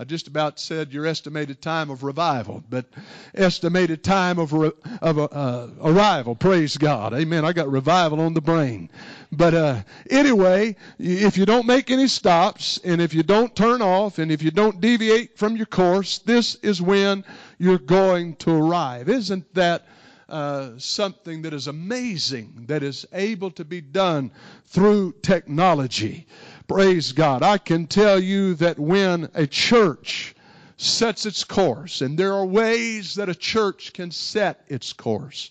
[0.00, 2.86] I just about said your estimated time of revival, but
[3.34, 6.34] estimated time of, re, of uh, arrival.
[6.34, 7.12] Praise God.
[7.12, 7.44] Amen.
[7.44, 8.88] I got revival on the brain.
[9.30, 14.18] But uh, anyway, if you don't make any stops, and if you don't turn off,
[14.18, 17.22] and if you don't deviate from your course, this is when
[17.58, 19.10] you're going to arrive.
[19.10, 19.86] Isn't that?
[20.30, 24.30] Uh, something that is amazing that is able to be done
[24.64, 26.24] through technology.
[26.70, 27.42] Praise God.
[27.42, 30.36] I can tell you that when a church
[30.76, 35.50] sets its course, and there are ways that a church can set its course,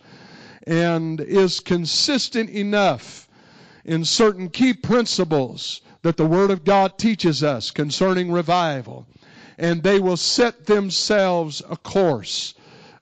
[0.66, 3.28] and is consistent enough
[3.84, 9.06] in certain key principles that the Word of God teaches us concerning revival,
[9.58, 12.54] and they will set themselves a course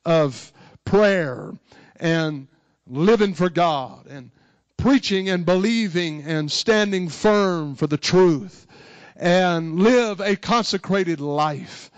[0.06, 0.52] of
[0.86, 1.52] prayer
[2.00, 2.48] and
[2.88, 4.32] living for God and
[4.78, 8.68] preaching and believing and standing firm for the truth
[9.16, 11.92] and live a consecrated life.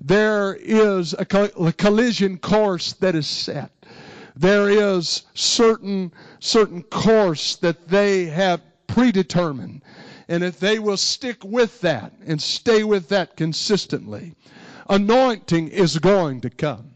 [0.00, 3.70] There is a collision course that is set.
[4.34, 9.82] There is certain certain course that they have predetermined.
[10.28, 14.34] And if they will stick with that and stay with that consistently,
[14.88, 16.90] anointing is going to come.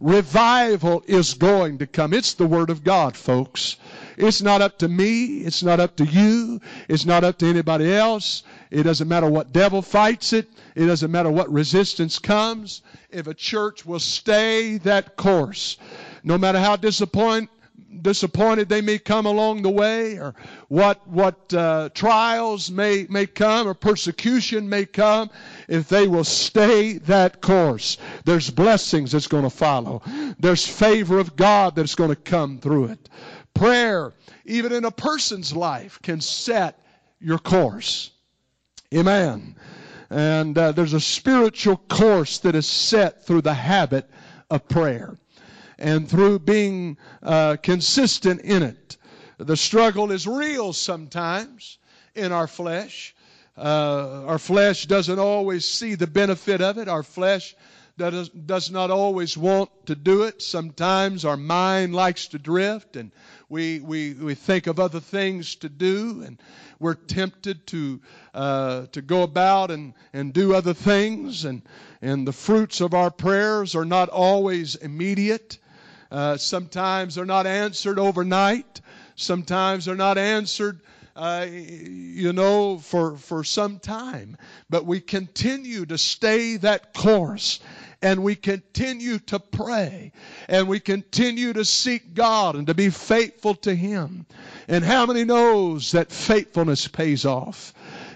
[0.00, 2.12] Revival is going to come.
[2.12, 3.76] It's the Word of God, folks.
[4.16, 5.38] It's not up to me.
[5.38, 6.60] It's not up to you.
[6.88, 8.42] It's not up to anybody else.
[8.70, 10.48] It doesn't matter what devil fights it.
[10.74, 12.82] It doesn't matter what resistance comes.
[13.10, 15.76] If a church will stay that course,
[16.24, 17.50] no matter how disappoint,
[18.02, 20.34] disappointed they may come along the way, or
[20.68, 25.30] what what uh, trials may may come, or persecution may come,
[25.68, 30.02] if they will stay that course, there's blessings that's going to follow.
[30.38, 33.08] There's favor of God that's going to come through it.
[33.54, 34.12] Prayer,
[34.44, 36.78] even in a person's life, can set
[37.20, 38.10] your course.
[38.92, 39.56] Amen.
[40.10, 44.08] And uh, there's a spiritual course that is set through the habit
[44.50, 45.16] of prayer
[45.78, 48.96] and through being uh, consistent in it.
[49.38, 51.78] The struggle is real sometimes
[52.14, 53.14] in our flesh.
[53.56, 56.88] Uh, our flesh doesn't always see the benefit of it.
[56.88, 57.56] Our flesh
[57.96, 60.42] does, does not always want to do it.
[60.42, 63.12] Sometimes our mind likes to drift and
[63.48, 66.40] we, we, we think of other things to do and
[66.78, 68.00] we're tempted to,
[68.32, 71.44] uh, to go about and, and do other things.
[71.44, 71.62] And,
[72.02, 75.58] and the fruits of our prayers are not always immediate.
[76.10, 78.80] Uh, sometimes they're not answered overnight.
[79.16, 80.80] Sometimes they're not answered,
[81.14, 84.36] uh, you know, for, for some time.
[84.68, 87.60] But we continue to stay that course
[88.04, 90.12] and we continue to pray
[90.46, 94.26] and we continue to seek God and to be faithful to Him.
[94.68, 97.72] And how many knows that faithfulness pays off?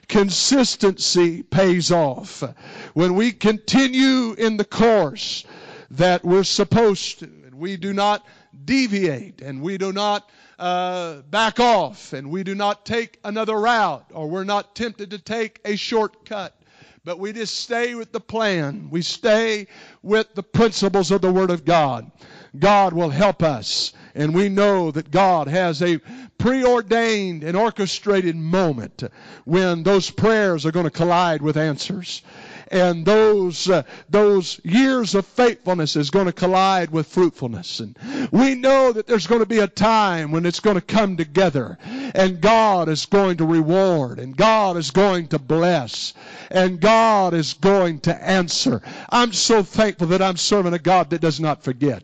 [0.06, 2.44] Consistency pays off.
[2.92, 5.44] When we continue in the course
[5.92, 8.26] that we're supposed to, and we do not
[8.66, 14.04] deviate and we do not uh, back off and we do not take another route
[14.12, 16.57] or we're not tempted to take a shortcut.
[17.08, 18.88] But we just stay with the plan.
[18.90, 19.66] We stay
[20.02, 22.10] with the principles of the Word of God.
[22.58, 23.94] God will help us.
[24.14, 26.02] And we know that God has a
[26.36, 29.04] preordained and orchestrated moment
[29.46, 32.20] when those prayers are going to collide with answers
[32.70, 37.80] and those uh, those years of faithfulness is going to collide with fruitfulness.
[37.80, 37.96] And
[38.30, 41.78] we know that there's going to be a time when it's going to come together
[42.14, 46.14] and God is going to reward and God is going to bless
[46.50, 48.82] and God is going to answer.
[49.10, 52.02] I'm so thankful that I'm serving a God that does not forget.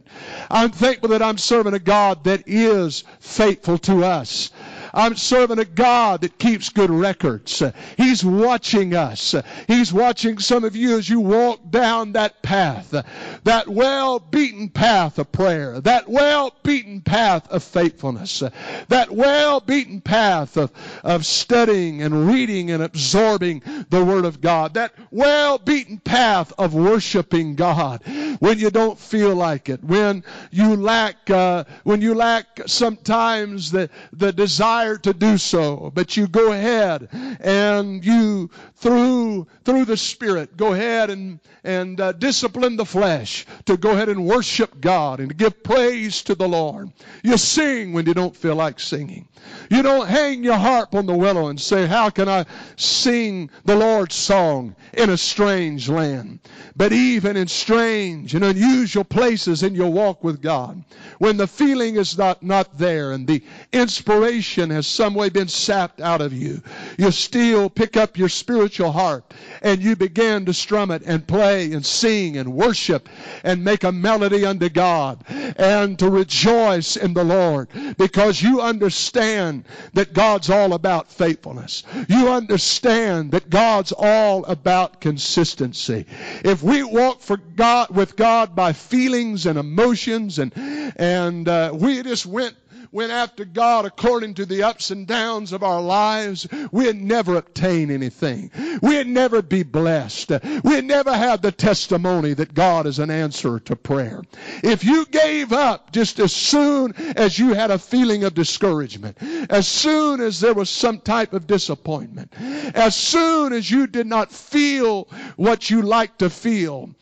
[0.50, 4.50] I'm thankful that I'm serving a God that is faithful to us
[4.94, 7.62] I'm serving a God that keeps good records.
[7.96, 9.34] He's watching us.
[9.66, 12.94] He's watching some of you as you walk down that path,
[13.42, 18.42] that well beaten path of prayer, that well beaten path of faithfulness,
[18.88, 20.70] that well beaten path of,
[21.02, 26.74] of studying and reading and absorbing the Word of God, that well beaten path of
[26.74, 28.00] worshiping God.
[28.38, 33.90] When you don't feel like it, when you lack, uh, when you lack sometimes the,
[34.12, 37.08] the desire desire to do so, but you go ahead
[37.40, 43.76] and you through through the Spirit go ahead and and uh, discipline the flesh to
[43.76, 46.90] go ahead and worship God and to give praise to the Lord.
[47.22, 49.26] You sing when you don't feel like singing.
[49.70, 52.44] You don't hang your harp on the willow and say, "How can I
[52.76, 56.40] sing the Lord's song in a strange land?"
[56.76, 60.84] But even in strange and unusual places in your walk with God,
[61.24, 66.02] when the feeling is not not there and the inspiration has some way been sapped
[66.02, 66.60] out of you,
[66.98, 69.32] you still pick up your spiritual heart
[69.64, 73.08] and you begin to strum it and play and sing and worship
[73.42, 79.64] and make a melody unto God and to rejoice in the Lord because you understand
[79.94, 81.82] that God's all about faithfulness.
[82.08, 86.04] You understand that God's all about consistency.
[86.44, 90.52] If we walk for God with God by feelings and emotions and
[90.96, 92.54] and uh, we just went
[92.94, 97.90] went after God according to the ups and downs of our lives, we'd never obtain
[97.90, 98.52] anything.
[98.82, 100.30] We'd never be blessed.
[100.62, 104.22] We'd never have the testimony that God is an answer to prayer.
[104.62, 109.18] If you gave up just as soon as you had a feeling of discouragement,
[109.50, 112.32] as soon as there was some type of disappointment,
[112.74, 116.94] as soon as you did not feel what you like to feel,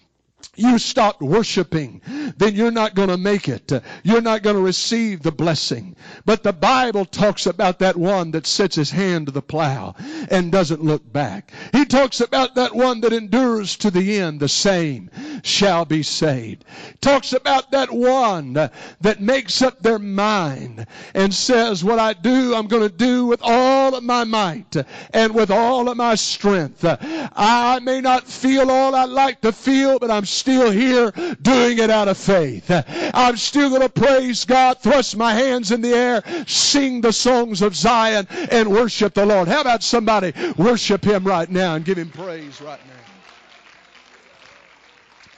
[0.57, 2.03] you stopped worshiping,
[2.37, 3.73] then you're not going to make it.
[4.03, 5.97] You're not going to receive the blessing.
[6.27, 9.95] But the Bible talks about that one that sets his hand to the plow
[10.31, 11.53] and doesn't look back.
[11.73, 14.41] He talks about that one that endures to the end.
[14.41, 15.11] The same
[15.43, 16.65] shall be saved.
[17.01, 18.55] Talks about that one
[19.01, 23.41] that makes up their mind and says, what I do, I'm going to do with
[23.43, 24.77] all of my might
[25.13, 26.85] and with all of my strength.
[26.85, 31.11] I may not feel all I like to feel, but I'm still here
[31.43, 32.71] doing it out of faith.
[33.15, 37.63] I'm still going to praise God, thrust my hands in the air, sing the songs
[37.63, 39.49] of Zion, and worship the Lord.
[39.49, 43.12] How about somebody worship Him right now and give Him praise right now?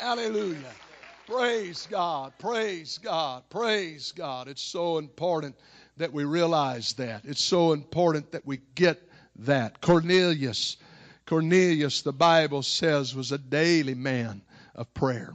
[0.04, 0.58] Hallelujah.
[1.26, 4.48] Praise God, praise God, praise God.
[4.48, 5.56] It's so important
[5.96, 7.22] that we realize that.
[7.24, 9.00] It's so important that we get
[9.36, 9.80] that.
[9.80, 10.76] Cornelius,
[11.24, 14.42] Cornelius, the Bible says, was a daily man
[14.74, 15.32] of prayer.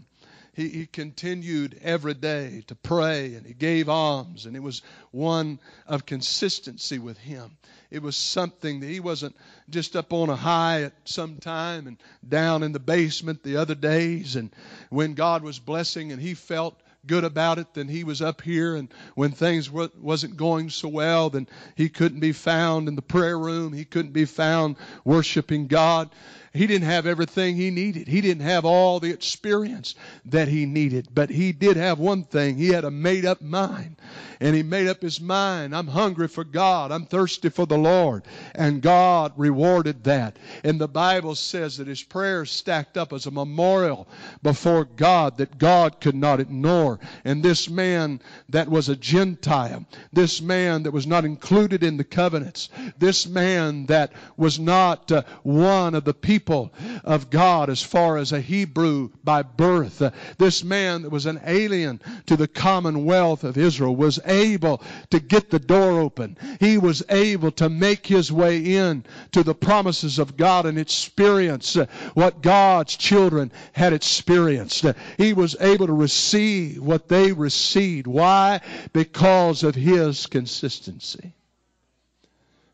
[0.53, 5.59] He, he continued every day to pray and he gave alms, and it was one
[5.87, 7.57] of consistency with him.
[7.91, 9.35] It was something that he wasn't
[9.69, 11.97] just up on a high at some time and
[12.27, 14.51] down in the basement the other days, and
[14.89, 18.75] when God was blessing and he felt good about it then he was up here.
[18.75, 23.39] And when things wasn't going so well then he couldn't be found in the prayer
[23.39, 23.73] room.
[23.73, 24.75] He couldn't be found
[25.05, 26.09] worshiping god
[26.53, 28.07] he didn't have everything he needed.
[28.07, 29.93] He didn't have all the experience
[30.25, 31.09] that he needed.
[31.13, 32.57] But he did have one thing.
[32.57, 33.97] He had a made up mind.
[34.39, 35.75] And he made up his mind.
[35.75, 36.91] I'm hungry for God.
[36.91, 38.23] I'm thirsty for the Lord.
[38.55, 40.37] And God rewarded that.
[40.63, 44.07] And the Bible says that his prayers stacked up as a memorial
[44.41, 46.99] before God that God could not ignore.
[47.25, 52.03] And this man that was a Gentile, this man that was not included in the
[52.03, 56.71] covenants, this man that was not uh, one of the people people
[57.03, 60.01] of God as far as a Hebrew by birth.
[60.37, 65.49] This man that was an alien to the commonwealth of Israel was able to get
[65.49, 66.37] the door open.
[66.61, 71.75] He was able to make his way in to the promises of God and experience
[72.13, 74.85] what God's children had experienced.
[75.17, 78.07] He was able to receive what they received.
[78.07, 78.61] Why?
[78.93, 81.33] Because of his consistency.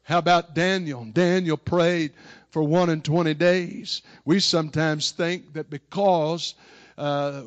[0.06, 1.04] How about Daniel?
[1.04, 2.12] Daniel prayed
[2.56, 4.02] for one and twenty days.
[4.24, 6.54] We sometimes think that because
[6.98, 7.42] uh,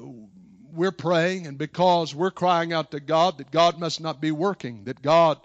[0.75, 4.85] we're praying and because we're crying out to God, that God must not be working,
[4.85, 5.39] that God,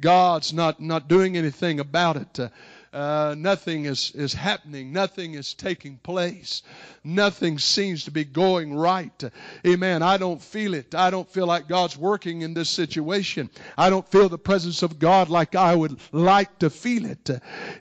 [0.00, 2.40] God's not not doing anything about it.
[2.40, 2.48] Uh,
[2.92, 4.92] uh, nothing is, is happening.
[4.92, 6.64] Nothing is taking place.
[7.06, 9.22] Nothing seems to be going right.
[9.66, 10.02] Amen.
[10.02, 10.94] I don't feel it.
[10.94, 13.50] I don't feel like God's working in this situation.
[13.76, 17.28] I don't feel the presence of God like I would like to feel it.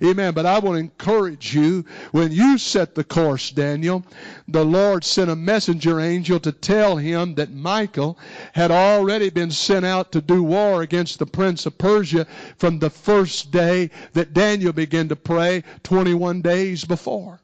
[0.04, 0.34] Amen.
[0.34, 4.06] But I want to encourage you when you set the course, Daniel,
[4.50, 8.20] the Lord sent a messenger angel to tell him that Michael
[8.52, 12.90] had already been sent out to do war against the prince of Persia from the
[12.90, 17.40] first day that Daniel began to pray 21 days before.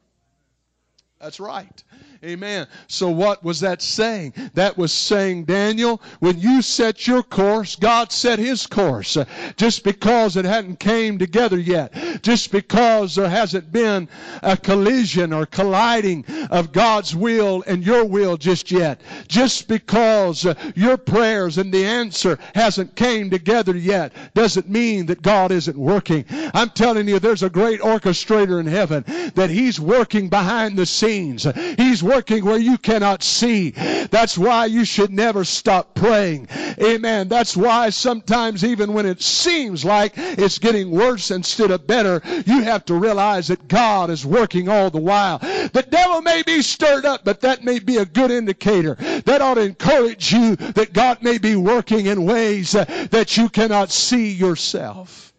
[1.20, 1.82] That's right.
[2.22, 2.66] Amen.
[2.86, 4.34] So what was that saying?
[4.52, 9.16] That was saying, Daniel, when you set your course, God set his course.
[9.16, 9.24] Uh,
[9.56, 11.94] just because it hadn't came together yet.
[12.20, 14.06] Just because there hasn't been
[14.42, 19.00] a collision or colliding of God's will and your will just yet.
[19.26, 25.22] Just because uh, your prayers and the answer hasn't came together yet doesn't mean that
[25.22, 26.26] God isn't working.
[26.52, 29.04] I'm telling you, there's a great orchestrator in heaven
[29.36, 31.46] that he's working behind the scenes.
[31.78, 33.70] He's working where you cannot see.
[33.70, 36.48] That's why you should never stop praying.
[36.82, 37.28] Amen.
[37.28, 42.62] That's why sometimes even when it seems like it's getting worse instead of better, you
[42.62, 45.38] have to realize that God is working all the while.
[45.38, 48.96] The devil may be stirred up, but that may be a good indicator.
[49.24, 53.48] That ought to encourage you that God may be working in ways uh, that you
[53.48, 55.32] cannot see yourself.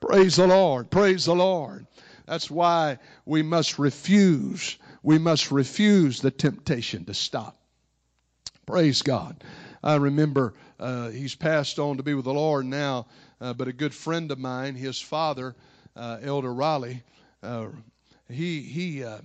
[0.00, 0.90] Praise the Lord.
[0.90, 1.86] Praise the Lord.
[2.26, 7.58] That's why we must refuse we must refuse the temptation to stop.
[8.66, 9.44] Praise God.
[9.82, 13.06] I remember uh, he's passed on to be with the Lord now,
[13.38, 15.54] uh, but a good friend of mine, his father,
[15.94, 17.02] uh, Elder Raleigh,
[17.42, 17.66] uh,
[18.30, 19.18] he he uh,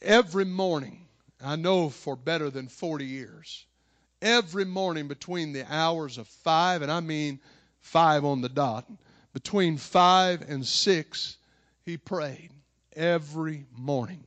[0.00, 1.00] every morning,
[1.42, 3.64] I know for better than 40 years,
[4.22, 7.40] every morning between the hours of five, and I mean
[7.80, 8.88] five on the dot,
[9.32, 11.36] between five and six,
[11.84, 12.50] he prayed
[12.94, 14.24] every morning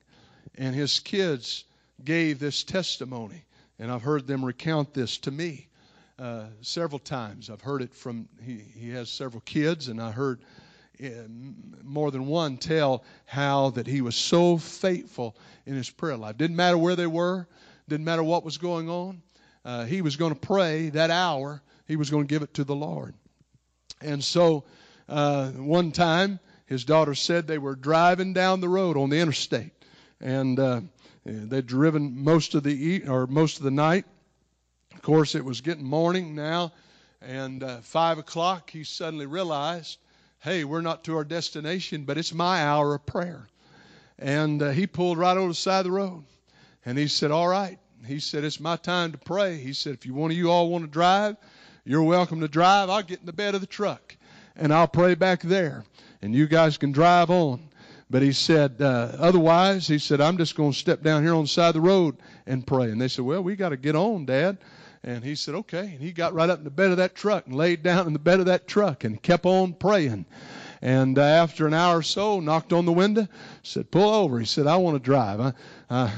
[0.58, 1.64] and his kids
[2.04, 3.46] gave this testimony.
[3.80, 5.68] And I've heard them recount this to me
[6.20, 7.50] uh, several times.
[7.50, 10.42] I've heard it from, he, he has several kids, and I heard
[11.04, 11.08] uh,
[11.84, 15.36] more than one tell how that he was so faithful
[15.66, 16.38] in his prayer life.
[16.38, 17.48] Didn't matter where they were,
[17.88, 19.22] Didn't matter what was going on.
[19.66, 21.62] Uh, he was going to pray that hour.
[21.88, 23.16] He was going to give it to the Lord.
[24.02, 24.66] And so
[25.10, 29.73] uh, one time, his daughter said they were driving down the road on the interstate,
[30.24, 30.82] and uh,
[31.26, 34.06] they'd driven most of the e- or most of the night.
[34.96, 36.72] Of course, it was getting morning now,
[37.22, 38.70] and uh, five o'clock.
[38.70, 39.98] He suddenly realized,
[40.40, 43.48] "Hey, we're not to our destination, but it's my hour of prayer."
[44.18, 46.24] And uh, he pulled right over the side of the road,
[46.86, 50.06] and he said, "All right." He said, "It's my time to pray." He said, "If
[50.06, 51.36] you of you all want to drive,
[51.84, 52.90] you're welcome to drive.
[52.90, 54.16] I'll get in the bed of the truck,
[54.56, 55.84] and I'll pray back there."
[56.24, 57.60] and you guys can drive on.
[58.14, 61.46] But he said, uh, otherwise, he said, I'm just going to step down here on
[61.46, 62.92] the side of the road and pray.
[62.92, 64.60] And they said, well, we got to get on, Dad.
[65.04, 65.80] And he said, okay.
[65.80, 68.14] And he got right up in the bed of that truck and laid down in
[68.14, 70.28] the bed of that truck and kept on praying.
[70.80, 73.28] And uh, after an hour or so, knocked on the window,
[73.64, 74.40] said, pull over.
[74.40, 75.42] He said, I want to drive.
[75.42, 75.54] I,
[75.90, 76.14] I,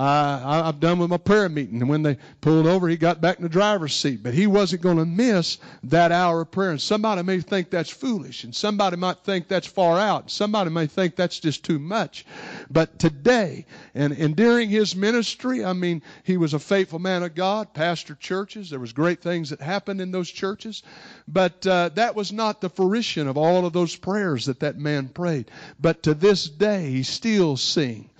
[0.00, 1.80] I, I'm done with my prayer meeting.
[1.80, 4.22] And when they pulled over, he got back in the driver's seat.
[4.22, 6.70] But he wasn't going to miss that hour of prayer.
[6.70, 10.22] And somebody may think that's foolish, and somebody might think that's far out.
[10.22, 12.24] and Somebody may think that's just too much.
[12.70, 17.34] But today, and, and during his ministry, I mean, he was a faithful man of
[17.34, 18.70] God, pastored churches.
[18.70, 20.84] There was great things that happened in those churches.
[21.26, 25.08] But uh, that was not the fruition of all of those prayers that that man
[25.08, 25.50] prayed.
[25.80, 28.10] But to this day, he still sing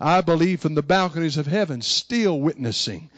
[0.00, 3.10] I believe, from the balconies of heaven, still witnessing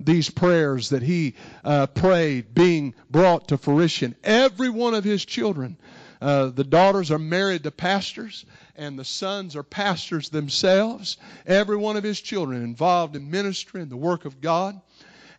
[0.00, 4.14] these prayers that he uh, prayed being brought to fruition.
[4.24, 5.76] Every one of his children,
[6.20, 8.44] uh, the daughters are married to pastors,
[8.76, 11.16] and the sons are pastors themselves.
[11.46, 14.80] Every one of his children involved in ministry and the work of God.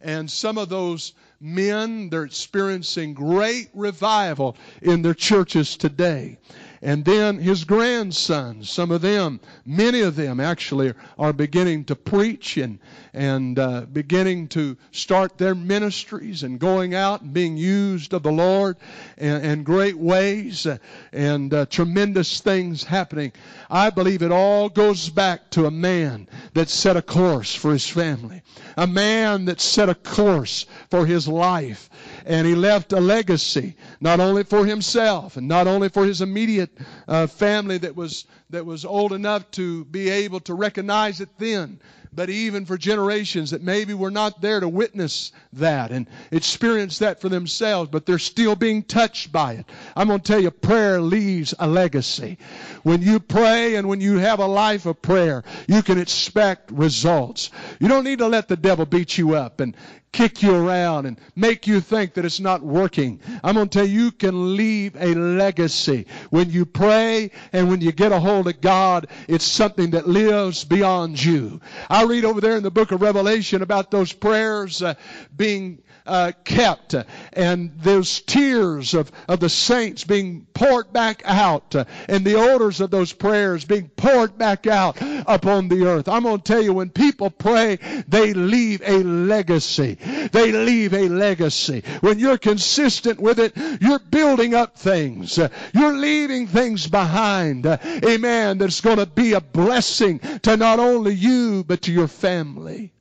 [0.01, 6.37] And some of those men, they're experiencing great revival in their churches today.
[6.83, 12.57] And then his grandsons, some of them, many of them actually, are beginning to preach
[12.57, 12.77] and,
[13.13, 18.33] and uh, beginning to start their ministries and going out and being used of the
[18.33, 18.75] Lord
[19.17, 20.77] in, in great ways uh,
[21.13, 23.31] and uh, tremendous things happening.
[23.69, 27.87] I believe it all goes back to a man that set a course for his
[27.87, 28.41] family,
[28.75, 31.89] a man that set a course for his life
[32.25, 36.71] and he left a legacy not only for himself and not only for his immediate
[37.07, 41.79] uh, family that was that was old enough to be able to recognize it then
[42.15, 47.19] but even for generations that maybe were not there to witness that and experience that
[47.19, 49.65] for themselves, but they're still being touched by it.
[49.95, 52.37] I'm going to tell you, prayer leaves a legacy.
[52.83, 57.49] When you pray and when you have a life of prayer, you can expect results.
[57.79, 59.75] You don't need to let the devil beat you up and
[60.13, 63.19] kick you around and make you think that it's not working.
[63.43, 66.05] I'm going to tell you, you can leave a legacy.
[66.29, 70.63] When you pray and when you get a hold of God, it's something that lives
[70.63, 71.61] beyond you.
[71.89, 74.95] I read over there in the book of Revelation about those prayers uh,
[75.35, 76.95] being uh, kept
[77.33, 82.81] and those tears of, of the saints being poured back out uh, and the odors
[82.81, 84.97] of those prayers being poured back out
[85.27, 86.07] upon the earth.
[86.07, 87.77] I'm going to tell you, when people pray,
[88.07, 89.95] they leave a legacy.
[90.31, 91.83] They leave a legacy.
[92.01, 95.37] When you're consistent with it, you're building up things.
[95.73, 97.65] You're leaving things behind.
[97.65, 98.57] Amen.
[98.57, 102.93] That's going to be a blessing to not only you, but to your family.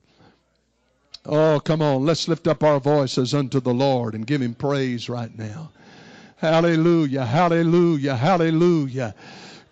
[1.25, 2.05] Oh, come on.
[2.05, 5.71] Let's lift up our voices unto the Lord and give him praise right now.
[6.43, 9.15] Hallelujah, hallelujah, hallelujah.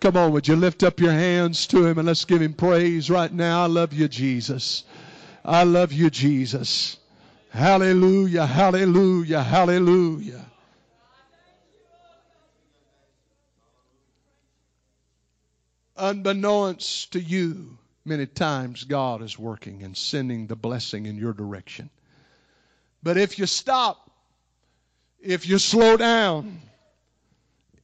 [0.00, 3.10] Come on, would you lift up your hands to him and let's give him praise
[3.10, 3.64] right now.
[3.64, 4.84] I love you, Jesus.
[5.44, 6.96] I love you, Jesus.
[7.50, 10.46] Hallelujah, hallelujah, hallelujah.
[15.98, 21.90] Unbeknownst to you, many times God is working and sending the blessing in your direction.
[23.02, 24.10] But if you stop,
[25.20, 26.60] if you slow down,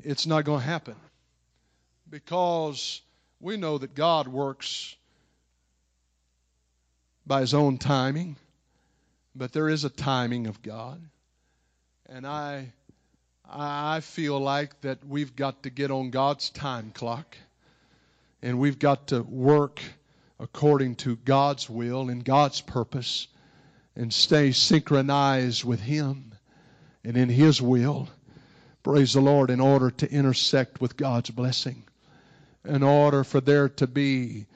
[0.03, 0.97] it's not going to happen.
[2.11, 3.03] Because
[3.41, 4.97] we know that God works
[7.27, 8.37] by his own timing.
[9.35, 11.01] But there is a timing of God.
[12.09, 12.73] And I
[13.51, 17.37] I feel like that we've got to get on God's time clock
[18.43, 19.81] and we've got to work
[20.41, 23.28] according to God's will and God's purpose
[23.97, 26.32] and stay synchronized with Him
[27.05, 28.09] and in His will.
[28.82, 31.82] Praise the Lord, in order to intersect with God's blessing,
[32.64, 34.47] in order for there to be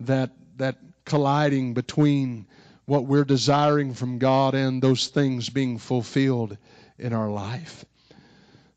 [0.00, 2.46] that, that colliding between
[2.84, 6.58] what we're desiring from God and those things being fulfilled
[6.98, 7.84] in our life.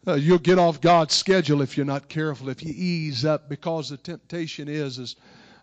[0.07, 3.89] Uh, you'll get off God's schedule if you're not careful, if you ease up, because
[3.89, 5.15] the temptation is, is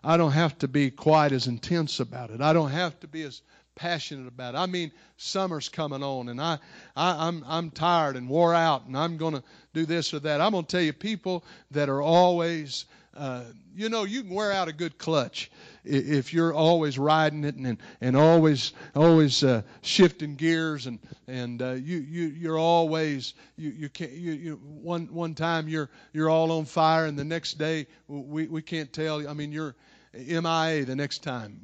[0.03, 2.41] I don't have to be quite as intense about it.
[2.41, 3.41] I don't have to be as
[3.75, 4.57] passionate about it.
[4.57, 6.57] I mean, summer's coming on, and I,
[6.95, 9.43] I I'm I'm tired and wore out, and I'm going to
[9.73, 10.41] do this or that.
[10.41, 12.85] I'm going to tell you, people that are always
[13.15, 13.43] uh,
[13.75, 15.51] you know, you can wear out a good clutch
[15.83, 20.97] if you're always riding it and and always always uh, shifting gears and
[21.27, 25.89] and uh, you you you're always you you can't you, you one one time you're
[26.13, 29.27] you're all on fire and the next day we we can't tell.
[29.27, 29.75] I mean, you're
[30.13, 31.59] MIA the next time.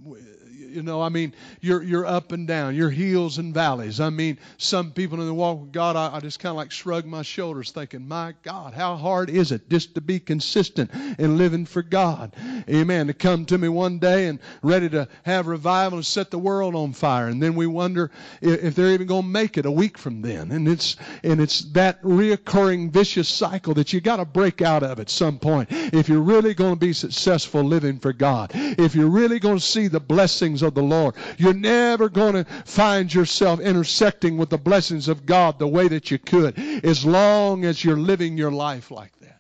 [0.58, 4.00] You know, I mean, you're you're up and down, your hills and valleys.
[4.00, 6.72] I mean, some people in the walk with God, I, I just kind of like
[6.72, 11.38] shrug my shoulders, thinking, "My God, how hard is it just to be consistent in
[11.38, 12.36] living for God?"
[12.70, 13.08] Amen.
[13.08, 16.76] To come to me one day and ready to have revival and set the world
[16.76, 19.72] on fire, and then we wonder if, if they're even going to make it a
[19.72, 20.52] week from then.
[20.52, 25.00] And it's and it's that reoccurring vicious cycle that you got to break out of
[25.00, 28.37] at some point if you're really going to be successful living for God.
[28.38, 28.52] God.
[28.54, 32.44] If you're really going to see the blessings of the Lord, you're never going to
[32.66, 37.66] find yourself intersecting with the blessings of God the way that you could as long
[37.66, 39.40] as you're living your life like that.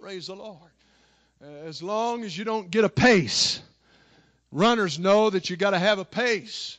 [0.00, 0.58] Praise the Lord.
[1.64, 3.60] As long as you don't get a pace.
[4.52, 6.78] Runners know that you got to have a pace.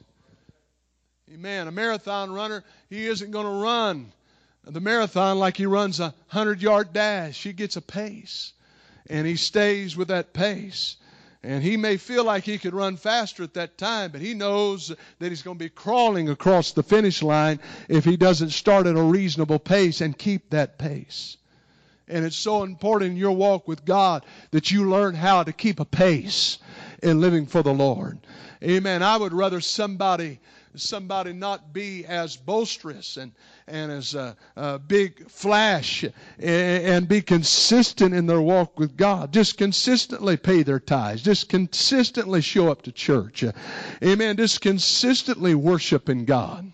[1.33, 1.67] Amen.
[1.67, 4.11] A marathon runner, he isn't going to run
[4.63, 7.43] the marathon like he runs a 100 yard dash.
[7.43, 8.53] He gets a pace
[9.09, 10.97] and he stays with that pace.
[11.43, 14.91] And he may feel like he could run faster at that time, but he knows
[15.19, 18.97] that he's going to be crawling across the finish line if he doesn't start at
[18.97, 21.37] a reasonable pace and keep that pace.
[22.07, 25.79] And it's so important in your walk with God that you learn how to keep
[25.79, 26.57] a pace
[27.03, 28.17] in living for the Lord.
[28.63, 29.03] Amen.
[29.03, 30.39] I would rather somebody
[30.79, 33.31] somebody not be as boisterous and,
[33.67, 39.31] and as a, a big flash and, and, be consistent in their walk with God.
[39.31, 41.21] Just consistently pay their tithes.
[41.21, 43.43] Just consistently show up to church.
[44.03, 44.37] Amen.
[44.37, 46.71] Just consistently worshiping God.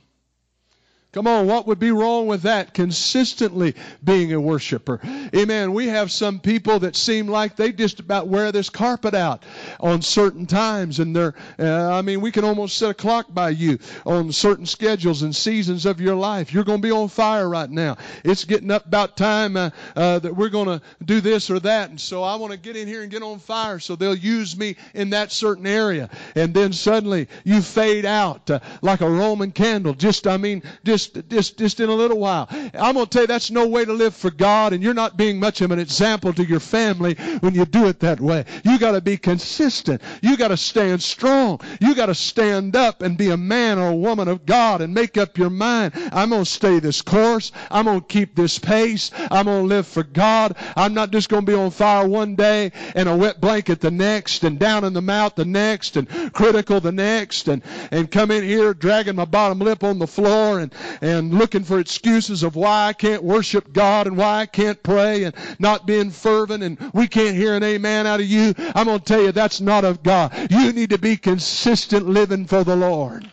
[1.13, 2.73] Come on, what would be wrong with that?
[2.73, 5.01] Consistently being a worshiper.
[5.35, 5.73] Amen.
[5.73, 9.43] We have some people that seem like they just about wear this carpet out
[9.81, 13.49] on certain times, and they're, uh, I mean, we can almost set a clock by
[13.49, 16.53] you on certain schedules and seasons of your life.
[16.53, 17.97] You're going to be on fire right now.
[18.23, 21.89] It's getting up about time uh, uh, that we're going to do this or that,
[21.89, 24.55] and so I want to get in here and get on fire, so they'll use
[24.55, 29.51] me in that certain area, and then suddenly you fade out uh, like a Roman
[29.51, 29.93] candle.
[29.93, 32.47] Just, I mean, just just, just, just in a little while.
[32.49, 35.17] I'm going to tell you that's no way to live for God, and you're not
[35.17, 38.45] being much of an example to your family when you do it that way.
[38.63, 40.01] You got to be consistent.
[40.21, 41.59] You got to stand strong.
[41.79, 44.93] You got to stand up and be a man or a woman of God and
[44.93, 45.93] make up your mind.
[46.11, 47.51] I'm going to stay this course.
[47.69, 49.11] I'm going to keep this pace.
[49.29, 50.55] I'm going to live for God.
[50.75, 53.91] I'm not just going to be on fire one day and a wet blanket the
[53.91, 58.31] next and down in the mouth the next and critical the next and, and come
[58.31, 62.55] in here dragging my bottom lip on the floor and, and looking for excuses of
[62.55, 66.77] why I can't worship God and why I can't pray and not being fervent and
[66.93, 68.53] we can't hear an amen out of you.
[68.75, 70.33] I'm going to tell you that's not of God.
[70.49, 73.29] You need to be consistent living for the Lord.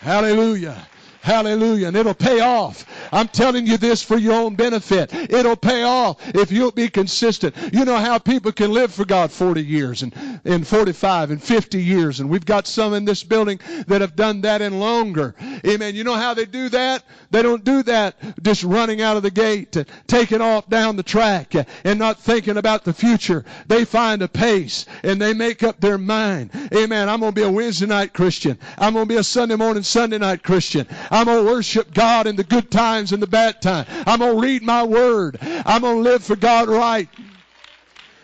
[0.00, 0.86] Hallelujah.
[1.26, 1.88] Hallelujah.
[1.88, 2.86] And it'll pay off.
[3.12, 5.12] I'm telling you this for your own benefit.
[5.12, 7.56] It'll pay off if you'll be consistent.
[7.72, 10.14] You know how people can live for God 40 years and,
[10.44, 12.20] and 45 and 50 years.
[12.20, 13.58] And we've got some in this building
[13.88, 15.34] that have done that and longer.
[15.66, 15.96] Amen.
[15.96, 17.02] You know how they do that?
[17.32, 18.14] They don't do that
[18.44, 22.84] just running out of the gate, taking off down the track and not thinking about
[22.84, 23.44] the future.
[23.66, 26.50] They find a pace and they make up their mind.
[26.72, 27.08] Amen.
[27.08, 28.56] I'm going to be a Wednesday night Christian.
[28.78, 30.86] I'm going to be a Sunday morning, Sunday night Christian.
[31.24, 33.88] Going to worship God in the good times and the bad times.
[34.06, 35.38] I'm going to read my word.
[35.40, 37.08] I'm going to live for God right.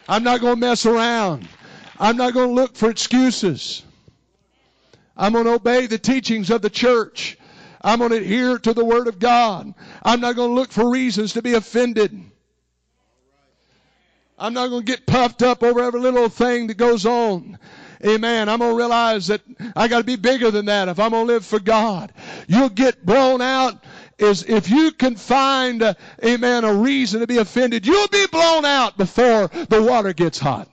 [0.08, 1.48] I'm not going to mess around.
[1.98, 3.82] I'm not going to look for excuses.
[5.16, 7.38] I'm going to obey the teachings of the church.
[7.80, 9.72] I'm going to adhere to the Word of God.
[10.02, 12.20] I'm not going to look for reasons to be offended.
[14.38, 17.58] I'm not going to get puffed up over every little thing that goes on.
[18.04, 18.48] Amen.
[18.48, 19.42] I'm going to realize that
[19.76, 22.12] I got to be bigger than that if I'm going to live for God.
[22.48, 23.84] You'll get blown out
[24.18, 25.94] is if you can find, uh,
[26.24, 30.68] amen, a reason to be offended, you'll be blown out before the water gets hot.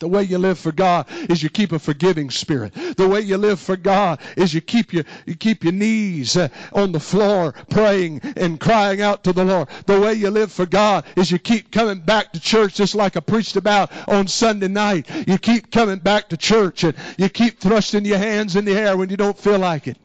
[0.00, 2.72] The way you live for God is you keep a forgiving spirit.
[2.96, 6.48] The way you live for God is you keep your, you keep your knees uh,
[6.72, 9.68] on the floor praying and crying out to the Lord.
[9.84, 13.18] The way you live for God is you keep coming back to church just like
[13.18, 15.06] I preached about on Sunday night.
[15.28, 18.96] You keep coming back to church and you keep thrusting your hands in the air
[18.96, 19.98] when you don't feel like it.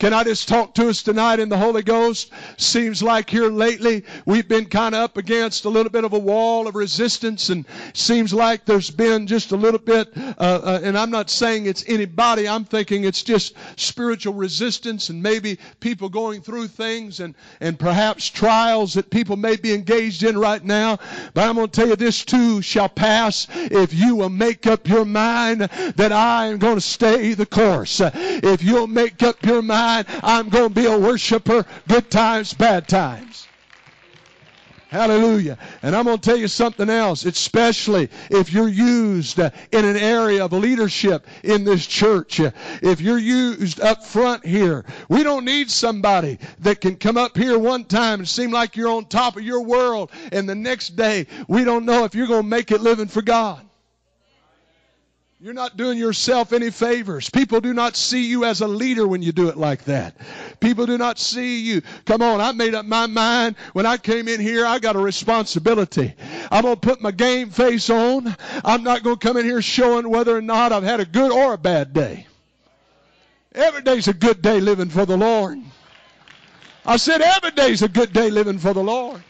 [0.00, 2.32] Can I just talk to us tonight in the Holy Ghost?
[2.56, 6.18] Seems like here lately we've been kind of up against a little bit of a
[6.18, 10.10] wall of resistance, and seems like there's been just a little bit.
[10.16, 12.48] Uh, uh, and I'm not saying it's anybody.
[12.48, 18.26] I'm thinking it's just spiritual resistance, and maybe people going through things, and and perhaps
[18.26, 20.98] trials that people may be engaged in right now.
[21.34, 24.88] But I'm going to tell you, this too shall pass if you will make up
[24.88, 28.00] your mind that I am going to stay the course.
[28.02, 29.89] If you'll make up your mind,
[30.22, 33.46] I'm going to be a worshiper, good times, bad times.
[34.90, 35.56] Hallelujah.
[35.82, 39.96] And I'm going to tell you something else, especially if you're used uh, in an
[39.96, 42.40] area of leadership in this church.
[42.40, 47.56] If you're used up front here, we don't need somebody that can come up here
[47.56, 51.28] one time and seem like you're on top of your world, and the next day
[51.46, 53.64] we don't know if you're going to make it living for God.
[55.42, 57.30] You're not doing yourself any favors.
[57.30, 60.14] People do not see you as a leader when you do it like that.
[60.60, 61.80] People do not see you.
[62.04, 64.98] Come on, I made up my mind when I came in here, I got a
[64.98, 66.12] responsibility.
[66.50, 68.36] I'm going to put my game face on.
[68.66, 71.32] I'm not going to come in here showing whether or not I've had a good
[71.32, 72.26] or a bad day.
[73.54, 75.58] Every day's a good day living for the Lord.
[76.84, 79.22] I said every day's a good day living for the Lord.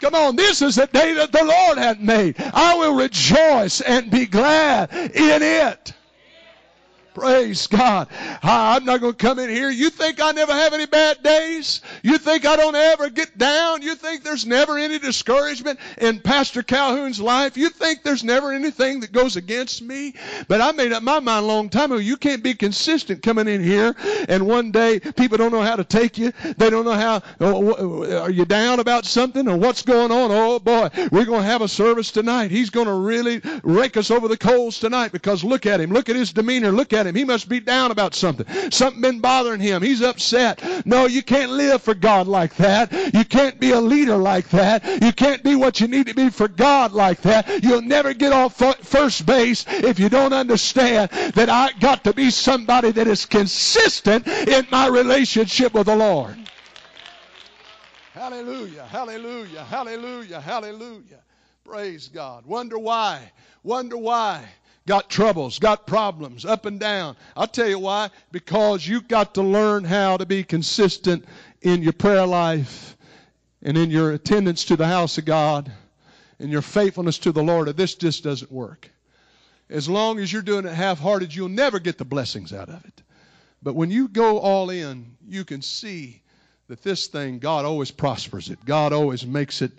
[0.00, 2.36] Come on, this is a day that the Lord hath made.
[2.38, 5.92] I will rejoice and be glad in it.
[7.14, 8.08] Praise God.
[8.42, 9.70] I'm not going to come in here.
[9.70, 11.80] You think I never have any bad days?
[12.02, 13.82] You think I don't ever get down?
[13.82, 17.56] You think there's never any discouragement in Pastor Calhoun's life?
[17.56, 20.14] You think there's never anything that goes against me?
[20.46, 21.98] But I made up my mind a long time ago.
[21.98, 23.96] You can't be consistent coming in here
[24.28, 26.32] and one day people don't know how to take you.
[26.56, 30.30] They don't know how, oh, are you down about something or what's going on?
[30.30, 32.50] Oh boy, we're going to have a service tonight.
[32.50, 35.90] He's going to really rake us over the coals tonight because look at him.
[35.90, 36.70] Look at his demeanor.
[36.70, 37.14] Look at him him.
[37.14, 38.46] He must be down about something.
[38.70, 39.82] Something been bothering him.
[39.82, 40.62] He's upset.
[40.86, 42.92] No, you can't live for God like that.
[43.14, 45.02] You can't be a leader like that.
[45.02, 47.62] You can't be what you need to be for God like that.
[47.62, 52.30] You'll never get off first base if you don't understand that I got to be
[52.30, 56.36] somebody that is consistent in my relationship with the Lord.
[58.12, 61.20] Hallelujah, hallelujah, hallelujah, hallelujah.
[61.64, 62.46] Praise God.
[62.46, 63.30] Wonder why.
[63.62, 64.44] Wonder why
[64.88, 67.14] got troubles, got problems, up and down.
[67.36, 68.08] I'll tell you why.
[68.32, 71.26] Because you've got to learn how to be consistent
[71.60, 72.96] in your prayer life
[73.62, 75.70] and in your attendance to the house of God
[76.38, 77.68] and your faithfulness to the Lord.
[77.76, 78.90] This just doesn't work.
[79.68, 82.82] As long as you're doing it half hearted, you'll never get the blessings out of
[82.86, 83.02] it.
[83.62, 86.22] But when you go all in, you can see
[86.68, 88.64] that this thing, God always prospers it.
[88.64, 89.72] God always makes it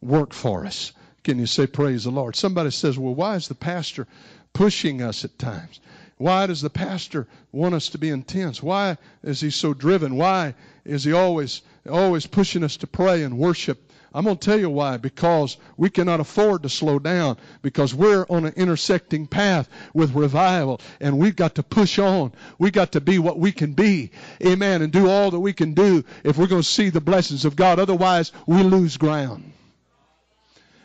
[0.00, 0.92] work for us.
[1.22, 2.34] Can you say, Praise the Lord?
[2.36, 4.06] Somebody says, Well, why is the pastor
[4.52, 5.80] pushing us at times?
[6.16, 8.62] Why does the pastor want us to be intense?
[8.62, 10.16] Why is he so driven?
[10.16, 13.88] Why is he always always pushing us to pray and worship?
[14.12, 14.96] I'm going to tell you why.
[14.96, 17.36] Because we cannot afford to slow down.
[17.62, 20.80] Because we're on an intersecting path with revival.
[21.00, 22.32] And we've got to push on.
[22.58, 24.10] We've got to be what we can be.
[24.44, 24.82] Amen.
[24.82, 27.54] And do all that we can do if we're going to see the blessings of
[27.54, 27.78] God.
[27.78, 29.52] Otherwise, we lose ground.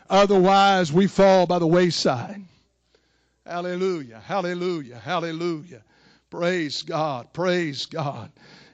[0.08, 2.42] Otherwise, we fall by the wayside.
[3.46, 5.82] Hallelujah, hallelujah, hallelujah.
[6.30, 8.32] Praise God, praise God.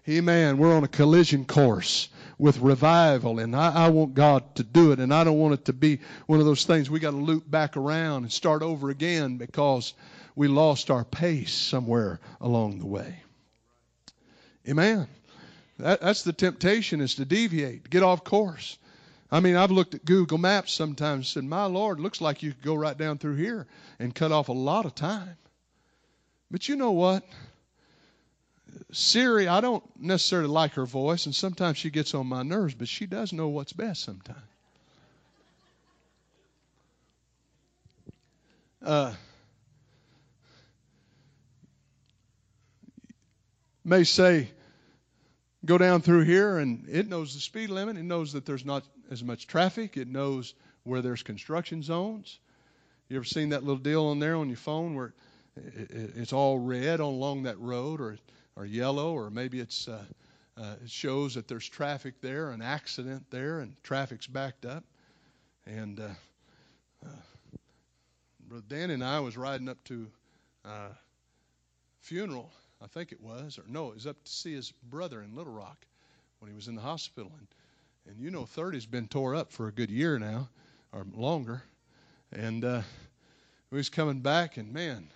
[0.08, 0.58] Amen.
[0.58, 2.08] We're on a collision course
[2.38, 5.64] with revival, and I, I, want God to do it, and I don't want it
[5.64, 8.90] to be one of those things we got to loop back around and start over
[8.90, 9.92] again because
[10.36, 13.22] we lost our pace somewhere along the way.
[14.68, 15.08] Amen.
[15.78, 18.78] That, that's the temptation is to deviate, get off course.
[19.32, 22.52] I mean, I've looked at Google Maps sometimes and said, My Lord, looks like you
[22.52, 23.66] could go right down through here
[23.98, 25.36] and cut off a lot of time.
[26.50, 27.22] But you know what?
[28.92, 32.88] Siri, I don't necessarily like her voice, and sometimes she gets on my nerves, but
[32.88, 34.38] she does know what's best sometimes.
[38.82, 39.12] Uh,
[43.84, 44.48] may say,
[45.64, 47.96] go down through here, and it knows the speed limit.
[47.96, 49.96] It knows that there's not as much traffic.
[49.96, 50.54] It knows
[50.84, 52.38] where there's construction zones.
[53.08, 55.12] You ever seen that little deal on there on your phone where
[55.56, 58.16] it's all red along that road, or
[58.56, 60.04] or yellow, or maybe it's uh,
[60.56, 64.84] uh, it shows that there's traffic there, an accident there, and traffic's backed up.
[65.66, 66.08] And uh,
[67.04, 67.08] uh,
[68.48, 70.06] Brother Dan and I was riding up to
[70.64, 70.88] uh,
[72.00, 72.50] funeral,
[72.82, 75.52] I think it was, or no, it was up to see his brother in Little
[75.52, 75.84] Rock
[76.40, 77.46] when he was in the hospital, and
[78.10, 80.48] and you know, 30's been tore up for a good year now,
[80.92, 81.62] or longer.
[82.32, 82.82] And uh,
[83.70, 85.08] we was coming back, and man,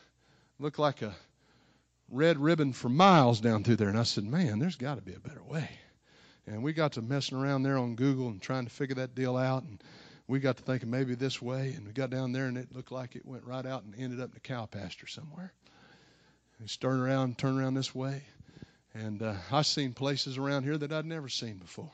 [0.61, 1.12] looked like a
[2.09, 3.88] red ribbon for miles down through there.
[3.88, 5.68] And I said, man, there's got to be a better way.
[6.47, 9.36] And we got to messing around there on Google and trying to figure that deal
[9.36, 9.64] out.
[9.64, 9.82] And
[10.28, 11.72] we got to thinking maybe this way.
[11.72, 14.20] And we got down there and it looked like it went right out and ended
[14.20, 15.53] up in a cow pasture somewhere.
[16.61, 18.22] And turn around, turn around this way.
[18.92, 21.90] And uh, I've seen places around here that I'd never seen before.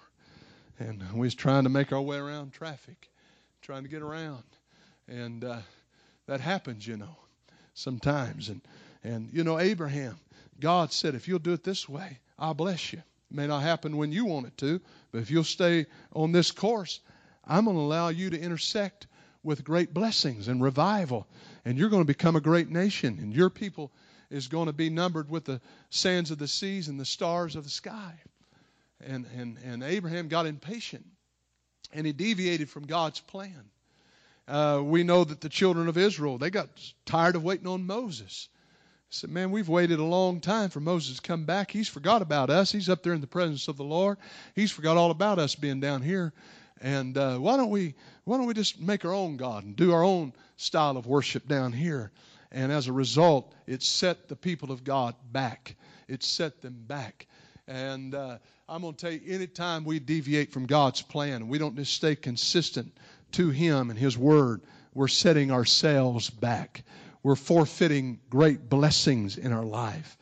[0.80, 3.10] And we was trying to make our way around traffic,
[3.60, 4.42] trying to get around.
[5.06, 5.58] And uh,
[6.26, 7.16] that happens, you know,
[7.74, 8.48] sometimes.
[8.48, 8.62] And,
[9.04, 10.18] and, you know, Abraham,
[10.58, 12.98] God said, if you'll do it this way, I'll bless you.
[12.98, 14.80] It may not happen when you want it to,
[15.12, 17.00] but if you'll stay on this course,
[17.44, 19.06] I'm going to allow you to intersect
[19.42, 21.26] with great blessings and revival.
[21.66, 23.18] And you're going to become a great nation.
[23.20, 23.92] And your people
[24.30, 25.60] is going to be numbered with the
[25.90, 28.14] sands of the seas and the stars of the sky.
[29.06, 31.06] And, and, and Abraham got impatient
[31.92, 33.70] and he deviated from God's plan.
[34.46, 36.68] Uh, we know that the children of Israel, they got
[37.04, 38.48] tired of waiting on Moses
[39.10, 41.70] They said, Man, we've waited a long time for Moses to come back.
[41.70, 42.72] He's forgot about us.
[42.72, 44.18] He's up there in the presence of the Lord.
[44.54, 46.32] He's forgot all about us being down here.
[46.80, 47.94] And uh, why don't we
[48.24, 51.46] why don't we just make our own God and do our own style of worship
[51.46, 52.10] down here?
[52.52, 55.76] And as a result, it set the people of God back.
[56.08, 57.26] It set them back.
[57.70, 58.36] And uh,
[58.68, 62.16] I'm going to tell you, anytime we deviate from God's plan, we don't just stay
[62.16, 62.92] consistent
[63.32, 64.60] to Him and His Word,
[64.92, 66.82] we're setting ourselves back
[67.22, 70.16] we're forfeiting great blessings in our life.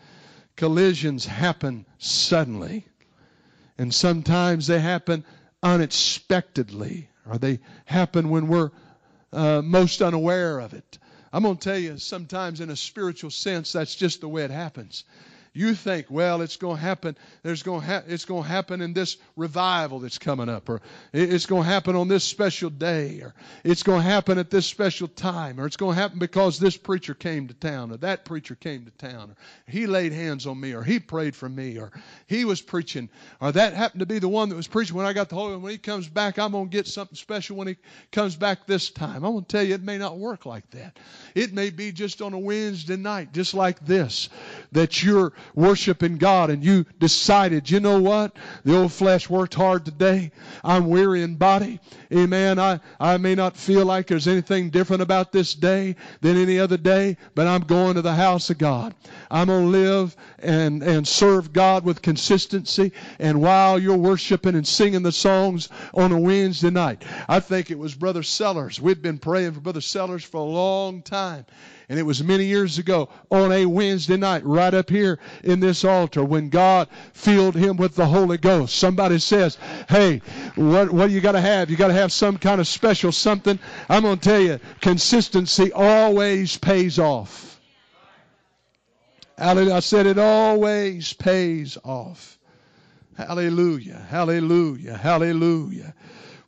[0.56, 2.86] Collisions happen suddenly,
[3.76, 5.24] and sometimes they happen
[5.62, 8.70] unexpectedly, or they happen when we're
[9.32, 10.98] uh, most unaware of it.
[11.32, 14.50] I'm going to tell you, sometimes in a spiritual sense, that's just the way it
[14.50, 15.04] happens.
[15.58, 17.16] You think, well, it's going to happen.
[17.42, 20.80] There's going ha- it's going to happen in this revival that's coming up, or
[21.12, 23.34] it's going to happen on this special day, or
[23.64, 26.76] it's going to happen at this special time, or it's going to happen because this
[26.76, 29.36] preacher came to town, or that preacher came to town, or
[29.66, 31.90] he laid hands on me, or he prayed for me, or
[32.28, 35.12] he was preaching, or that happened to be the one that was preaching when I
[35.12, 35.56] got the Holy.
[35.56, 37.76] When he comes back, I'm going to get something special when he
[38.12, 39.24] comes back this time.
[39.24, 41.00] I'm going to tell you, it may not work like that.
[41.34, 44.28] It may be just on a Wednesday night, just like this,
[44.70, 48.36] that you're worshiping God and you decided, you know what?
[48.64, 50.30] The old flesh worked hard today.
[50.64, 51.80] I'm weary in body.
[52.12, 52.58] Amen.
[52.58, 56.76] I, I may not feel like there's anything different about this day than any other
[56.76, 58.94] day, but I'm going to the house of God.
[59.30, 62.92] I'm going to live and, and serve God with consistency.
[63.18, 67.78] And while you're worshiping and singing the songs on a Wednesday night, I think it
[67.78, 68.80] was Brother Sellers.
[68.80, 71.46] We'd been praying for Brother Sellers for a long time.
[71.90, 75.84] And it was many years ago on a Wednesday night, right up here in this
[75.84, 78.76] altar, when God filled him with the Holy Ghost.
[78.76, 79.56] Somebody says,
[79.88, 80.20] Hey,
[80.54, 81.70] what, what do you got to have?
[81.70, 83.58] You got to have some kind of special something.
[83.88, 87.57] I'm going to tell you, consistency always pays off.
[89.38, 89.74] Hallelujah.
[89.74, 92.40] I said it always pays off.
[93.16, 94.04] Hallelujah.
[94.10, 94.96] Hallelujah.
[94.96, 95.94] Hallelujah.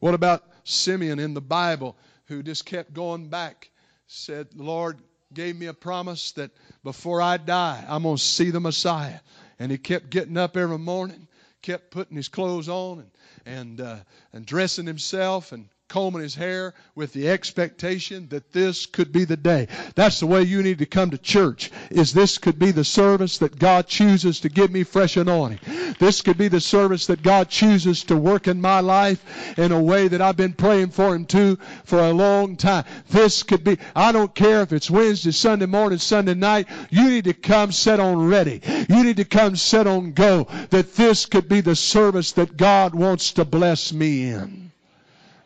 [0.01, 3.71] What about Simeon in the Bible who just kept going back?
[4.09, 4.99] Said, the Lord,
[5.33, 6.51] gave me a promise that
[6.83, 9.21] before I die, I'm going to see the Messiah.
[9.61, 11.29] And he kept getting up every morning,
[11.63, 13.11] kept putting his clothes on and,
[13.47, 13.97] and, uh,
[14.33, 19.37] and dressing himself and combing his hair with the expectation that this could be the
[19.37, 19.67] day.
[19.97, 21.71] That's the way you need to come to church.
[21.91, 25.59] Is this could be the service that God chooses to give me fresh anointing.
[25.99, 29.83] This could be the service that God chooses to work in my life in a
[29.83, 32.85] way that I've been praying for him to for a long time.
[33.09, 36.69] This could be I don't care if it's Wednesday, Sunday morning, Sunday night.
[36.91, 38.63] You need to come set on ready.
[38.89, 42.95] You need to come set on go that this could be the service that God
[42.95, 44.70] wants to bless me in.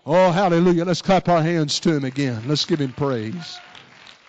[0.07, 0.85] Oh, hallelujah.
[0.85, 2.43] Let's clap our hands to him again.
[2.47, 3.59] Let's give him praise.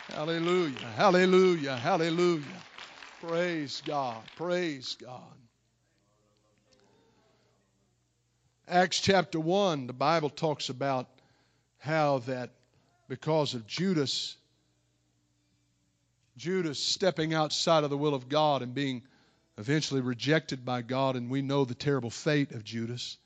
[0.07, 0.78] Hallelujah.
[0.95, 1.76] Hallelujah.
[1.76, 2.45] Hallelujah.
[3.19, 4.23] Praise God.
[4.38, 5.21] Praise God.
[8.69, 11.07] Acts chapter 1, the Bible talks about
[11.80, 12.51] how that
[13.09, 14.38] because of Judas,
[16.38, 19.03] Judas stepping outside of the will of God and being
[19.57, 23.17] eventually rejected by God, and we know the terrible fate of Judas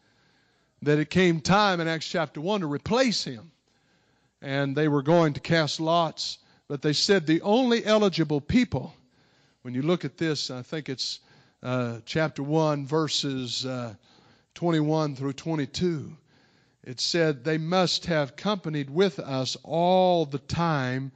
[0.82, 3.52] that it came time in Acts chapter 1 to replace him.
[4.42, 8.94] And they were going to cast lots, but they said the only eligible people,
[9.64, 11.20] when you look at this, I think it's
[11.62, 13.94] uh, chapter 1, verses uh,
[14.56, 16.16] 21 through 22,
[16.86, 21.12] it said they must have companied with us all the time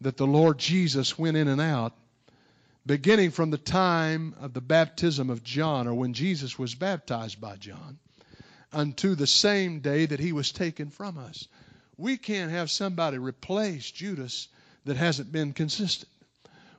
[0.00, 1.94] that the Lord Jesus went in and out,
[2.86, 7.56] beginning from the time of the baptism of John, or when Jesus was baptized by
[7.56, 7.98] John
[8.72, 11.48] unto the same day that he was taken from us.
[11.96, 14.48] We can't have somebody replace Judas
[14.84, 16.10] that hasn't been consistent.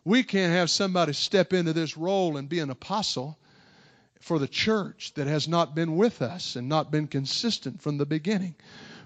[0.04, 3.38] We can't have somebody step into this role and be an apostle
[4.20, 8.06] for the church that has not been with us and not been consistent from the
[8.06, 8.56] beginning.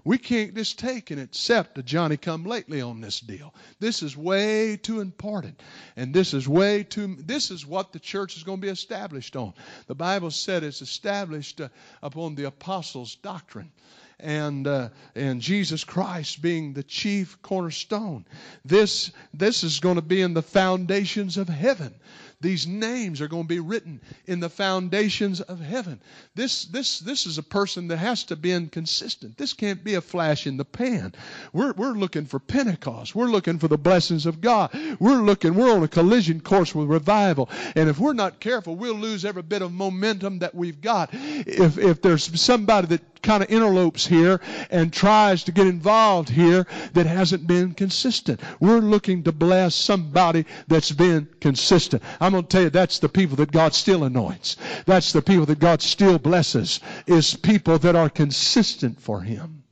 [0.05, 3.55] We can't just take and accept a Johnny come lately on this deal.
[3.79, 5.59] This is way too important.
[5.95, 9.35] And this is way too, this is what the church is going to be established
[9.35, 9.53] on.
[9.87, 11.69] The Bible said it's established uh,
[12.03, 13.71] upon the apostles' doctrine
[14.19, 18.25] and uh, and Jesus Christ being the chief cornerstone.
[18.63, 21.93] This this is going to be in the foundations of heaven.
[22.41, 26.01] These names are going to be written in the foundations of heaven.
[26.35, 29.37] This, this, this is a person that has to be consistent.
[29.37, 31.13] This can't be a flash in the pan.
[31.53, 33.15] We're, we're looking for Pentecost.
[33.15, 34.71] We're looking for the blessings of God.
[34.99, 37.49] We're looking, we're on a collision course with revival.
[37.75, 41.09] And if we're not careful, we'll lose every bit of momentum that we've got.
[41.13, 46.65] If, if there's somebody that kind of interlopes here and tries to get involved here
[46.93, 48.39] that hasn't been consistent.
[48.61, 52.03] We're looking to bless somebody that's been consistent.
[52.21, 54.55] I'm going to tell you that's the people that God still anoints.
[54.85, 59.63] That's the people that God still blesses is people that are consistent for him.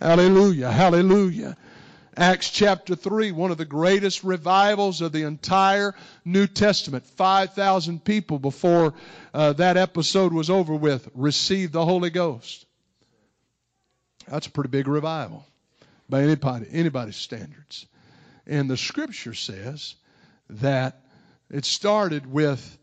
[0.00, 0.70] Hallelujah.
[0.70, 1.56] Hallelujah.
[2.16, 5.94] Acts chapter 3, one of the greatest revivals of the entire
[6.24, 7.04] New Testament.
[7.04, 8.94] 5,000 people before
[9.32, 12.66] uh, that episode was over with received the Holy Ghost.
[14.28, 15.44] That's a pretty big revival
[16.08, 17.86] by anybody, anybody's standards.
[18.46, 19.96] And the scripture says
[20.50, 21.00] that
[21.50, 22.78] it started with,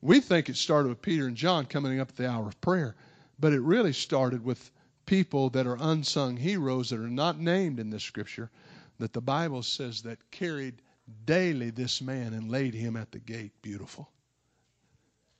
[0.00, 2.94] we think it started with Peter and John coming up at the hour of prayer,
[3.38, 4.70] but it really started with
[5.06, 8.50] people that are unsung heroes that are not named in this scripture
[8.98, 10.80] that the Bible says that carried
[11.26, 14.08] daily this man and laid him at the gate beautiful.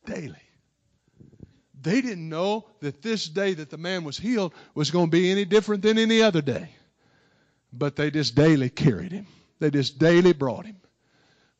[0.04, 0.36] Daily.
[1.80, 5.30] They didn't know that this day that the man was healed was going to be
[5.30, 6.70] any different than any other day.
[7.72, 9.26] But they just daily carried him.
[9.60, 10.76] They just daily brought him.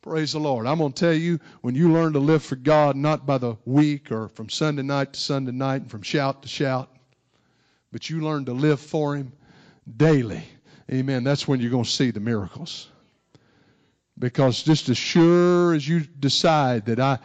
[0.01, 0.67] Praise the Lord.
[0.67, 3.55] I'm going to tell you, when you learn to live for God, not by the
[3.65, 6.94] week or from Sunday night to Sunday night and from shout to shout,
[7.95, 9.31] but you learn to live for Him
[9.95, 10.43] daily.
[10.91, 11.23] Amen.
[11.23, 12.89] That's when you're going to see the miracles.
[14.19, 17.19] Because just as sure as you decide that I,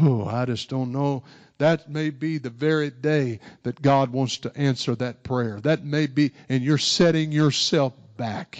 [0.00, 1.22] oh, I just don't know,
[1.58, 5.60] that may be the very day that God wants to answer that prayer.
[5.60, 8.58] That may be, and you're setting yourself back,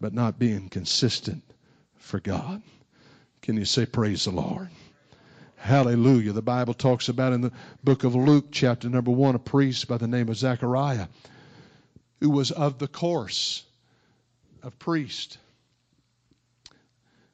[0.00, 1.42] but not being consistent
[1.96, 2.62] for God.
[3.40, 4.68] Can you say, Praise the Lord?
[5.62, 6.32] Hallelujah.
[6.32, 7.52] The Bible talks about in the
[7.84, 11.06] book of Luke, chapter number one, a priest by the name of Zechariah
[12.18, 13.62] who was of the course
[14.64, 15.38] of priest.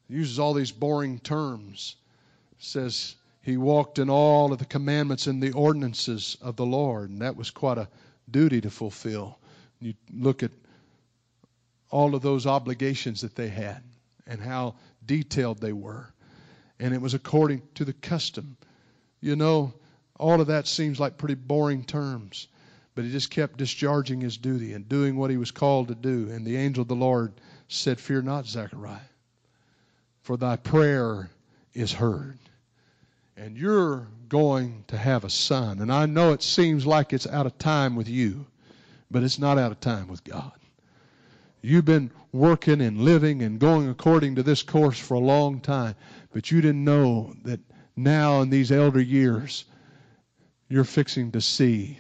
[0.09, 1.97] He uses all these boring terms.
[2.59, 7.23] Says he walked in all of the commandments and the ordinances of the Lord, and
[7.23, 7.89] that was quite a
[8.31, 9.39] duty to fulfill.
[9.81, 10.53] You look at
[11.89, 13.83] all of those obligations that they had
[14.27, 14.75] and how
[15.07, 16.13] detailed they were
[16.81, 18.57] and it was according to the custom.
[19.21, 19.73] You know,
[20.19, 22.49] all of that seems like pretty boring terms,
[22.95, 26.29] but he just kept discharging his duty and doing what he was called to do.
[26.31, 27.33] And the angel of the Lord
[27.69, 28.99] said, Fear not, Zechariah,
[30.23, 31.31] for thy prayer
[31.75, 32.39] is heard.
[33.37, 35.81] And you're going to have a son.
[35.81, 38.47] And I know it seems like it's out of time with you,
[39.11, 40.53] but it's not out of time with God.
[41.63, 45.95] You've been working and living and going according to this course for a long time.
[46.33, 47.61] But you didn't know that
[47.97, 49.65] now in these elder years,
[50.69, 51.99] you're fixing to see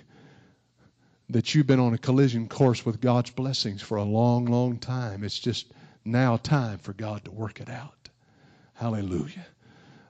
[1.31, 5.24] that you've been on a collision course with God's blessings for a long, long time.
[5.24, 5.72] It's just
[6.05, 8.09] now time for God to work it out.
[8.74, 9.47] Hallelujah.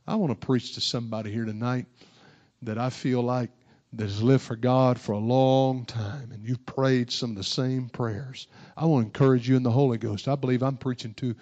[0.06, 1.86] I want to preach to somebody here tonight
[2.62, 3.50] that I feel like
[3.94, 7.44] that has lived for God for a long time and you've prayed some of the
[7.44, 8.46] same prayers.
[8.76, 10.28] I want to encourage you in the Holy Ghost.
[10.28, 11.34] I believe I'm preaching to,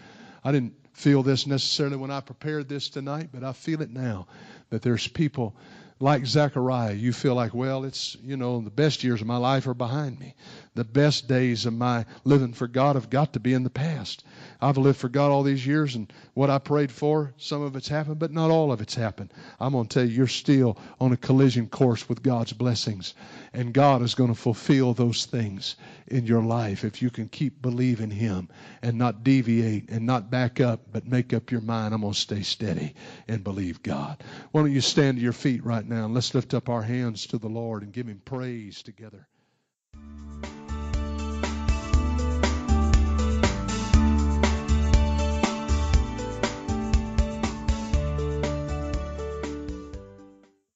[0.45, 4.26] I didn't feel this necessarily when I prepared this tonight, but I feel it now
[4.70, 5.55] that there's people
[6.01, 9.66] like Zechariah, you feel like, well, it's, you know, the best years of my life
[9.66, 10.34] are behind me.
[10.77, 14.24] The best days of my living for God have got to be in the past.
[14.61, 17.89] I've lived for God all these years, and what I prayed for, some of it's
[17.89, 19.33] happened, but not all of it's happened.
[19.59, 23.14] I'm going to tell you, you're still on a collision course with God's blessings,
[23.55, 25.77] and God is going to fulfill those things
[26.09, 28.51] in your life if you can keep believing Him
[28.83, 31.95] and not deviate and not back up, but make up your mind.
[31.95, 32.95] I'm going to stay steady
[33.29, 34.22] and believe God.
[34.53, 37.27] Why don't you stand to your feet right now and let's lift up our hands
[37.29, 39.27] to the Lord and give Him praise together.